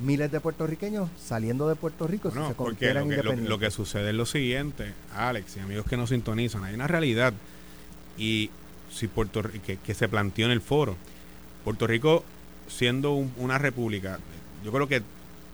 [0.00, 3.48] miles de puertorriqueños saliendo de Puerto Rico Bueno, si se convirtieran lo que, lo, independientes.
[3.50, 7.32] lo que sucede es lo siguiente, Alex y amigos que nos sintonizan, hay una realidad
[8.16, 8.50] y
[8.92, 10.96] si Puerto que, que se planteó en el foro,
[11.64, 12.24] Puerto Rico
[12.68, 14.18] siendo un- una república,
[14.64, 15.02] yo creo que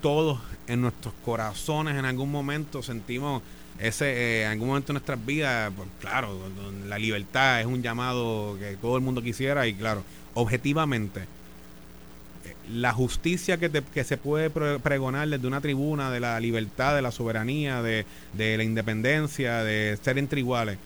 [0.05, 0.39] todos
[0.69, 3.41] en nuestros corazones en algún momento sentimos
[3.79, 6.39] ese, eh, en algún momento de nuestras vidas, pues, claro,
[6.87, 12.93] la libertad es un llamado que todo el mundo quisiera y claro, objetivamente eh, la
[12.93, 17.01] justicia que, te- que se puede pre- pregonar desde una tribuna de la libertad, de
[17.01, 20.77] la soberanía, de, de la independencia, de ser entre iguales,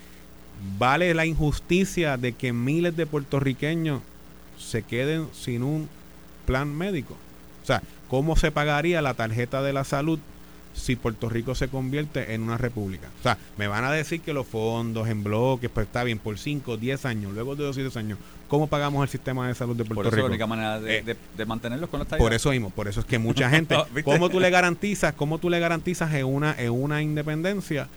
[0.79, 4.01] vale la injusticia de que miles de puertorriqueños
[4.59, 5.89] se queden sin un
[6.47, 7.17] plan médico.
[7.65, 10.19] O sea, ¿cómo se pagaría la tarjeta de la salud
[10.75, 13.09] si Puerto Rico se convierte en una república?
[13.21, 16.39] O sea, me van a decir que los fondos en bloques, pues está bien, por
[16.39, 18.19] 5, 10 años, luego de 2 y 10 años,
[18.49, 20.29] ¿cómo pagamos el sistema de salud de Puerto Por eso Rico?
[20.29, 22.07] la única manera de, Eh, de, de mantenerlos con la.
[22.07, 23.77] Por eso mismo, por eso es que mucha gente.
[24.05, 27.89] ¿cómo tú le garantizas, cómo tú le garantizas en una, en una independencia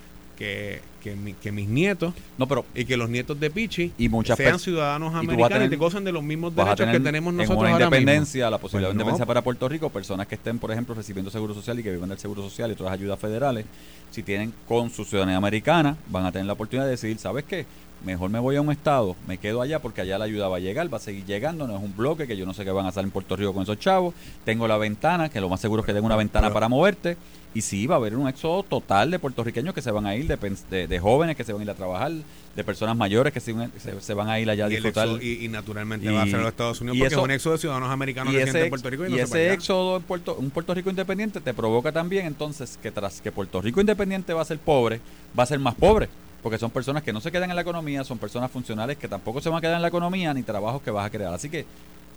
[0.42, 4.10] que, que, mi- que mis nietos No, pero y que los nietos de Pichi Y
[4.10, 7.32] muchas sean ciudadanos y americanos y tener- te gozan de los mismos derechos que tenemos
[7.32, 7.96] en nosotros una ahora mismo.
[7.98, 9.02] independencia, la posibilidad Pues de no.
[9.02, 12.10] independencia para Puerto Rico, personas que estén, por ejemplo, recibiendo seguro social y que vivan
[12.10, 13.66] del seguro social y otras ayudas federales,
[14.10, 17.68] si tienen con su ciudadanía americana, van a tener la oportunidad de decidir, ¿sabes qué?
[18.06, 20.60] Mejor me voy a un estado, me quedo allá porque allá la ayuda va a
[20.60, 22.88] llegar, va a seguir llegando, no es un bloque que yo no sé qué van
[22.88, 24.16] a hacer en Puerto Rico con esos chavos.
[24.44, 27.16] Tengo la ventana, que lo más seguro es que tengo una ventana pero- para moverte.
[27.54, 30.26] Y sí, va a haber un éxodo total de puertorriqueños que se van a ir,
[30.26, 30.38] de,
[30.70, 32.10] de, de jóvenes que se van a ir a trabajar,
[32.56, 35.10] de personas mayores que se, se- se van a ir allá a y, disfrutar.
[35.22, 37.54] y, y naturalmente Y- va a ser los Estados Unidos porque eso- es un éxodo
[37.54, 39.54] de ciudadanos americanos ese, en Puerto Rico y, no se ese allá.
[39.54, 43.62] éxodo en Puerto, un Puerto Rico independiente te provoca también entonces que tras que Puerto
[43.62, 45.02] Rico independiente va a ser pobre,
[45.38, 46.08] va a ser más pobre.
[46.44, 49.42] Porque son personas que no se quedan en la economía, son personas funcionales que tampoco
[49.42, 51.34] se van a quedar en la economía ni trabajos que vas a crear.
[51.34, 51.66] Así que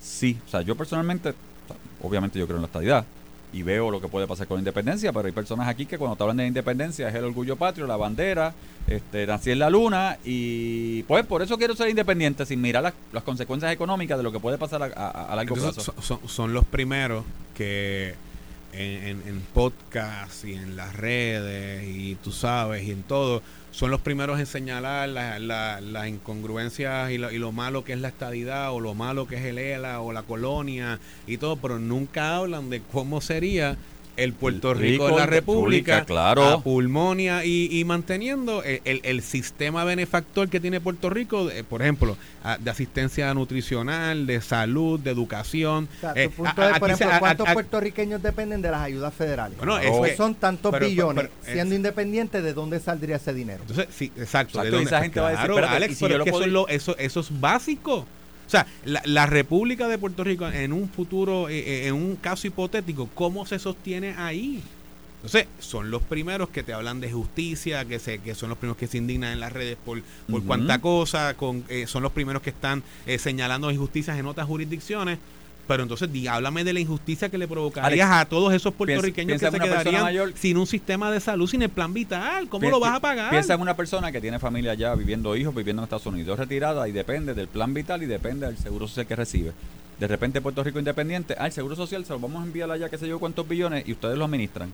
[0.00, 1.34] sí, o sea, yo personalmente,
[2.02, 3.04] obviamente yo creo en la estadidad
[3.52, 6.16] y veo lo que puede pasar con la independencia, pero hay personas aquí que cuando
[6.16, 8.52] te hablan de independencia es el orgullo patrio, la bandera,
[8.88, 12.94] este, nací en la luna y pues por eso quiero ser independiente sin mirar las,
[13.12, 16.02] las consecuencias económicas de lo que puede pasar a, a- a largo Entonces, plazo.
[16.02, 18.14] son, son- son los primeros que
[18.76, 23.90] en, en, en podcast y en las redes y tú sabes y en todo son
[23.90, 28.00] los primeros en señalar la- la- las incongruencias y lo, y lo malo que es
[28.00, 31.78] la estadidad o lo malo que es el ELA o la colonia y todo, pero
[31.78, 33.76] nunca hablan de cómo sería
[34.16, 36.44] el Puerto Rico, la República, República, claro.
[36.44, 41.64] a pulmonia y, y manteniendo el, el- el sistema benefactor que tiene Puerto Rico, de-
[41.64, 45.88] por ejemplo, a- de asistencia nutricional, de salud, de educación.
[45.96, 48.70] O sea, Eh, tu punto a- es, aquí por ejemplo, ¿cuántos a- puertorriqueños dependen de
[48.70, 49.56] las ayudas federales?
[49.58, 49.88] Bueno, Claro.
[49.94, 51.28] eso es- son tantos pero- billones.
[51.42, 53.60] pero- Siendo es- independiente, ¿de dónde saldría ese dinero?
[53.62, 54.24] Entonces, sí, exacto.
[54.24, 54.86] Exacto, ¿de dónde?
[54.86, 56.52] esa gente va a decir, Claro, Alex, si pero yo es lo que eso, es
[56.52, 58.06] lo- eso, eso es básico.
[58.46, 62.16] O sea, la, la República de Puerto Rico, en un futuro, eh, eh, en un
[62.16, 64.62] caso hipotético, ¿cómo se sostiene ahí?
[65.24, 68.76] Entonces, son los primeros que te hablan de justicia, que se, que son los primeros
[68.76, 72.42] que se indignan en las redes por, por cuanta cosa, con, eh, son los primeros
[72.42, 75.18] que están eh, señalando injusticias en otras jurisdicciones.
[75.66, 79.46] Pero entonces, di, háblame de la injusticia que le provocarías a todos esos puertorriqueños piensa
[79.46, 81.94] en que se una persona quedarían mayor- sin un sistema de salud, sin el plan
[81.94, 82.48] vital.
[82.48, 83.30] ¿Cómo lo vas a pagar?
[83.30, 86.86] Piensa en una persona que tiene familia allá, viviendo hijos, viviendo en Estados Unidos, retirada
[86.86, 89.52] y depende del plan vital y depende del seguro social que recibe.
[89.98, 92.98] De repente Puerto Rico independiente, al seguro social se lo vamos a enviar allá, qué
[92.98, 94.70] sé yo, cuántos billones, y ustedes lo administran.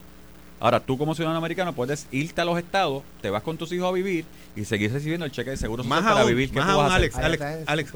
[0.59, 3.89] Ahora, tú como ciudadano americano puedes irte a los estados, te vas con tus hijos
[3.89, 4.25] a vivir
[4.57, 6.51] y seguir recibiendo el cheque de seguro social Más para aún, vivir.
[6.51, 7.25] ¿Qué más tú aún, vas a hacer?
[7.25, 7.93] Alex, Alex, el Alex.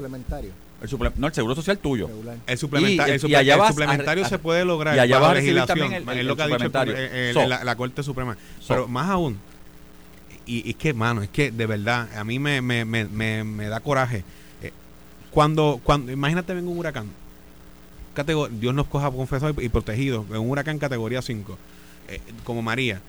[0.81, 2.09] El suple- no, el seguro social tuyo.
[2.47, 5.27] El, suplementa- Y- el, suple- el a- suplementario a- se puede lograr y allá bajo
[5.27, 7.33] vas a legislación, también el- es lo el que ha dicho el- suplementario.
[7.33, 7.47] So.
[7.47, 8.37] la, la Corte Suprema.
[8.59, 8.67] So.
[8.73, 9.39] Pero más aún,
[10.45, 13.67] y, es que, mano, es que de verdad, a mí me, me, me, me, me
[13.67, 14.23] da coraje.
[14.61, 14.71] Eh,
[15.31, 17.07] cuando, cuando, imagínate, venga un huracán,
[18.51, 21.57] Dios nos coja confesados y, y protegidos, en un huracán categoría 5,
[22.09, 23.01] eh, como María.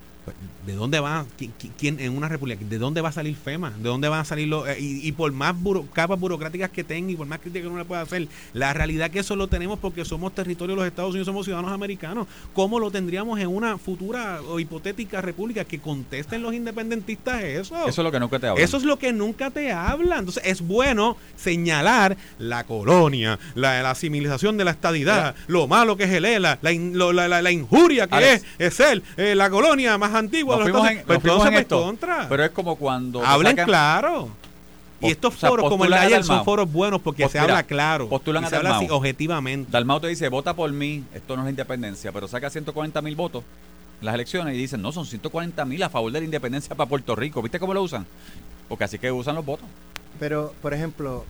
[0.66, 1.24] ¿De dónde va?
[1.38, 2.64] ¿Qui- qui- ¿Quién, en una república?
[2.68, 3.70] ¿De dónde va a salir FEMA?
[3.70, 4.66] ¿De dónde van a salir los.?
[4.68, 7.68] eh, y, y por más buro- capas burocráticas que tenga y por más críticas que
[7.68, 10.86] uno le pueda hacer, la realidad que eso lo tenemos porque somos territorio de los
[10.88, 12.26] Estados Unidos, somos ciudadanos americanos.
[12.52, 17.76] ¿Cómo lo tendríamos en una futura o hipotética república que contesten los independentistas eso?
[17.86, 18.62] Eso es lo que nunca te hablo.
[18.64, 20.20] Eso es lo que nunca te hablan.
[20.20, 26.04] Entonces es bueno señalar la colonia, la, la civilización de la estadidad, lo malo que
[26.04, 28.42] es el ELA, la, in- lo- la, la- la injuria que Alex.
[28.58, 31.16] es, es ser eh, la colonia más antigua Nos de los fuimos Estados en, Pues
[31.16, 31.82] nos fuimos entonces, en pues, esto.
[32.16, 32.28] contra.
[32.28, 34.28] Pero es como cuando Hablen sacan- claro.
[35.00, 37.38] Y estos O sea, foros como el de a ayer son foros buenos porque se
[37.38, 38.08] habla claro.
[38.08, 38.96] postulan y a se habla así Dalmau.
[38.98, 39.70] objetivamente.
[39.70, 43.14] Dalmau te dice, vota por mí, esto no es la independencia, pero saca 140 mil
[43.14, 43.44] votos
[44.00, 46.88] en las elecciones y dicen, no, son 140 mil a favor de la independencia para
[46.88, 47.42] Puerto Rico.
[47.42, 48.06] ¿Viste cómo lo usan?
[48.70, 49.66] Porque así que usan los votos.
[50.18, 51.26] Pero, por ejemplo,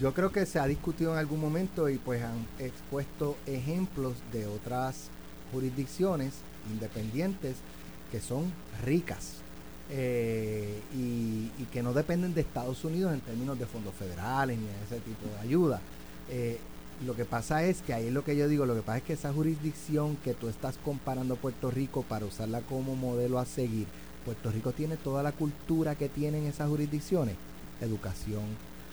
[0.00, 4.46] yo creo que se ha discutido en algún momento y pues han expuesto ejemplos de
[4.46, 5.08] otras
[5.52, 6.32] jurisdicciones
[6.72, 7.56] independientes
[8.14, 8.44] que son
[8.84, 9.32] ricas
[9.90, 14.64] eh, y, y que no dependen de Estados Unidos en términos de fondos federales ni
[14.64, 15.80] de ese tipo de ayuda.
[16.30, 16.60] Eh,
[17.04, 19.02] lo que pasa es que ahí es lo que yo digo, lo que pasa es
[19.02, 23.88] que esa jurisdicción que tú estás comparando Puerto Rico para usarla como modelo a seguir,
[24.24, 27.34] Puerto Rico tiene toda la cultura que tienen esas jurisdicciones,
[27.80, 28.42] educación,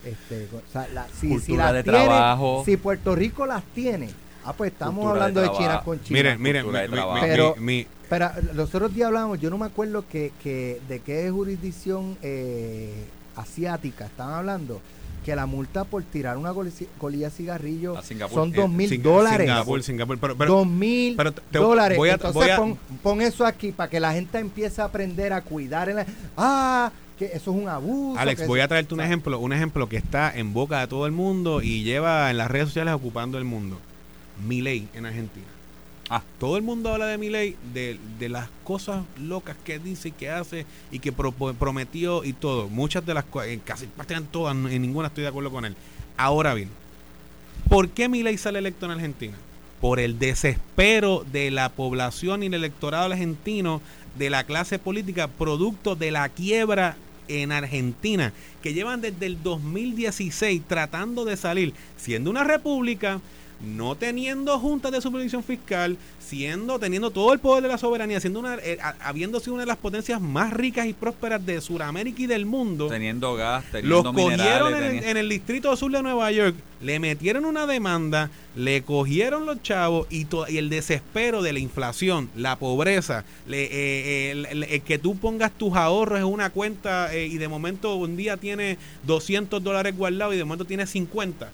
[0.04, 2.64] este, o sea, la- si, si Cultura las de tiene- trabajo.
[2.66, 4.10] si Puerto Rico las tiene,
[4.46, 6.18] ah pues estamos Cultura hablando de, China con China.
[6.20, 7.14] Miren, miren, mi- mi- trabajo.
[7.22, 11.00] mi- Pero- mi- Pero los otros días hablábamos, yo no me acuerdo que, que de
[11.00, 14.82] qué jurisdicción eh, asiática estaban hablando,
[15.26, 17.96] que la multa por tirar una coli- colilla de cigarrillo
[18.34, 19.48] son eh, dos mil Sing- dólares.
[19.48, 20.18] Singapur, Singapur.
[20.20, 21.98] Pero, pero- dos mil pero te- dólares.
[21.98, 24.86] voy a- Entonces voy a- pon, pon eso aquí para que la gente empiece a
[24.86, 25.88] aprender a cuidar.
[25.90, 26.04] el-
[26.36, 28.20] ah, que eso es un abuso.
[28.20, 31.06] Alex, voy eso- a traerte un ejemplo, un ejemplo que está en boca de todo
[31.06, 33.78] el mundo y lleva en las redes sociales ocupando el mundo.
[34.48, 35.46] Milei en Argentina.
[36.10, 36.22] Ah.
[36.40, 40.30] Todo el mundo habla de Milei, de, de las cosas locas que dice y que
[40.30, 42.68] hace y que pro- prometió y todo.
[42.68, 45.76] Muchas de las cosas, casi prácticamente todas, en ninguna estoy de acuerdo con él.
[46.18, 46.70] Ahora bien,
[47.70, 49.34] ¿por qué Milei sale electo en Argentina?
[49.80, 53.82] Por el desespero de la población y el electorado argentino,
[54.18, 56.98] de la clase política, producto de la quiebra
[57.30, 63.22] en Argentina, que llevan desde el 2016 tratando de salir, siendo una república,
[63.66, 68.40] no teniendo juntas de supervisión fiscal, siendo teniendo todo el poder de la soberanía, siendo
[68.40, 72.26] una, eh, habiendo sido una de las potencias más ricas y prósperas de Sudamérica y
[72.28, 72.88] del mundo.
[72.88, 77.00] Teniendo gas, teniendo Los cogieron en el, en el distrito sur de Nueva York, le
[77.00, 82.58] metieron una demanda, le cogieron los chavos y, y el desespero de la inflación, la
[82.58, 87.14] pobreza, le- eh, eh, el- el- el que tú pongas tus ahorros en una cuenta
[87.14, 91.52] eh, y de momento un día tiene 200 dólares guardados y de momento tiene 50.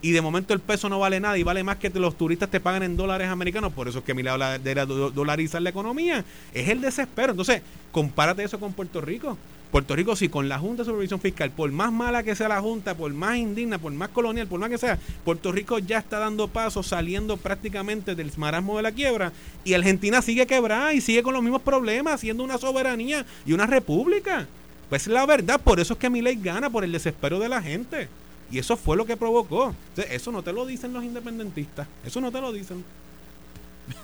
[0.00, 2.60] Y de momento el peso no vale nada y vale más que los turistas te
[2.60, 3.72] pagan en dólares americanos.
[3.72, 6.24] Por eso es que Mila habla de la do- dolarizar la economía.
[6.54, 7.32] Es el desespero.
[7.32, 9.36] Entonces, compárate eso con Puerto Rico.
[9.72, 12.58] Puerto Rico, sí, con la Junta de Supervisión Fiscal, por más mala que sea la
[12.60, 16.18] Junta, por más indigna, por más colonial, por más que sea, Puerto Rico ya está
[16.18, 19.30] dando pasos, saliendo prácticamente del marasmo de la quiebra.
[19.64, 23.66] Y Argentina sigue quebrada y sigue con los mismos problemas, siendo una soberanía y una
[23.66, 24.46] república.
[24.88, 28.08] Pues la verdad, por eso es que Milei gana, por el desespero de la gente.
[28.50, 29.74] Y eso fue lo que provocó.
[29.90, 31.86] Entonces, eso no te lo dicen los independentistas.
[32.04, 32.84] Eso no te lo dicen.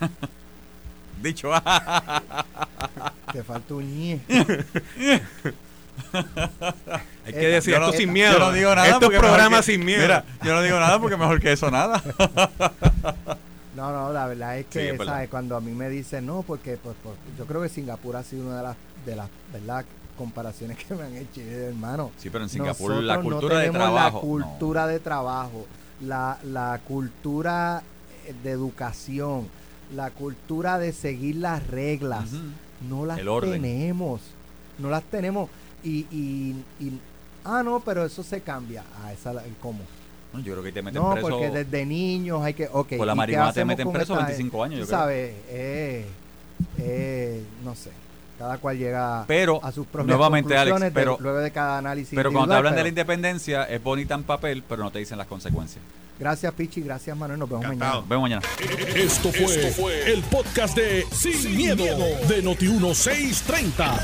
[1.23, 1.51] Dicho,
[3.33, 4.21] Te falta un ñe.
[7.25, 8.33] Hay que decir yo esto no- sin miedo.
[8.35, 8.87] yo no digo nada.
[8.89, 10.03] Esto porque es mejor programa que- sin miedo.
[10.03, 12.03] Mira, yo no digo nada porque mejor que eso nada.
[13.75, 15.15] No, no, la verdad es Sí, que, es verdad.
[15.15, 15.29] ¿sabes?
[15.31, 18.47] Cuando a mí me dicen no, porque pues, pues, yo creo que Singapur ha sido
[18.47, 19.85] una de las, de las ¿verdad?
[20.15, 22.11] Comparaciones que me han hecho, hermano.
[22.19, 24.17] Sí, pero en Singapur la no cultura de tenemos trabajo.
[24.17, 25.67] La cultura de trabajo,
[26.01, 27.83] la, la cultura
[28.27, 29.49] eh, de educación,
[29.95, 32.43] la cultura de seguir las reglas, Ujú.
[32.89, 34.21] no las tenemos.
[34.79, 35.49] No las tenemos.
[35.83, 36.99] Y, y, y-
[37.45, 38.83] ah, no, pero eso se cambia.
[39.03, 39.81] Ah, esa ¿cómo?
[40.33, 41.29] No, yo creo que te meten No, preso.
[41.29, 42.69] porque desde niños hay que.
[42.73, 44.99] Okay, Por la ¿y qué marihuana te meten preso esta- 25 años, yo creo.
[44.99, 46.07] sabes, eh,
[46.79, 47.91] eh, no sé.
[48.39, 52.15] Cada cual llega Pero, a sus propias nuevamente, Alex, de- pero- luego de cada análisis.
[52.15, 55.19] Pero cuando te hablan de la independencia, es bonita en papel, pero no te dicen
[55.19, 55.83] las consecuencias.
[56.19, 56.81] Gracias, Pichi.
[56.81, 57.41] Gracias, Manuel.
[57.41, 58.03] Nos vemos Encantado.
[58.03, 58.41] mañana.
[58.41, 58.95] Nos vemos mañana.
[58.95, 61.85] Esto fue, el podcast de Sin, miedo,
[62.29, 64.01] de Noti1630.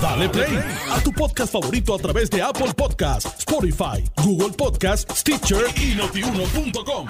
[0.00, 0.58] Dale play
[0.90, 7.08] a tu podcast favorito a través de Apple Podcasts, Spotify, Google Podcasts, Stitcher y notiuno.com.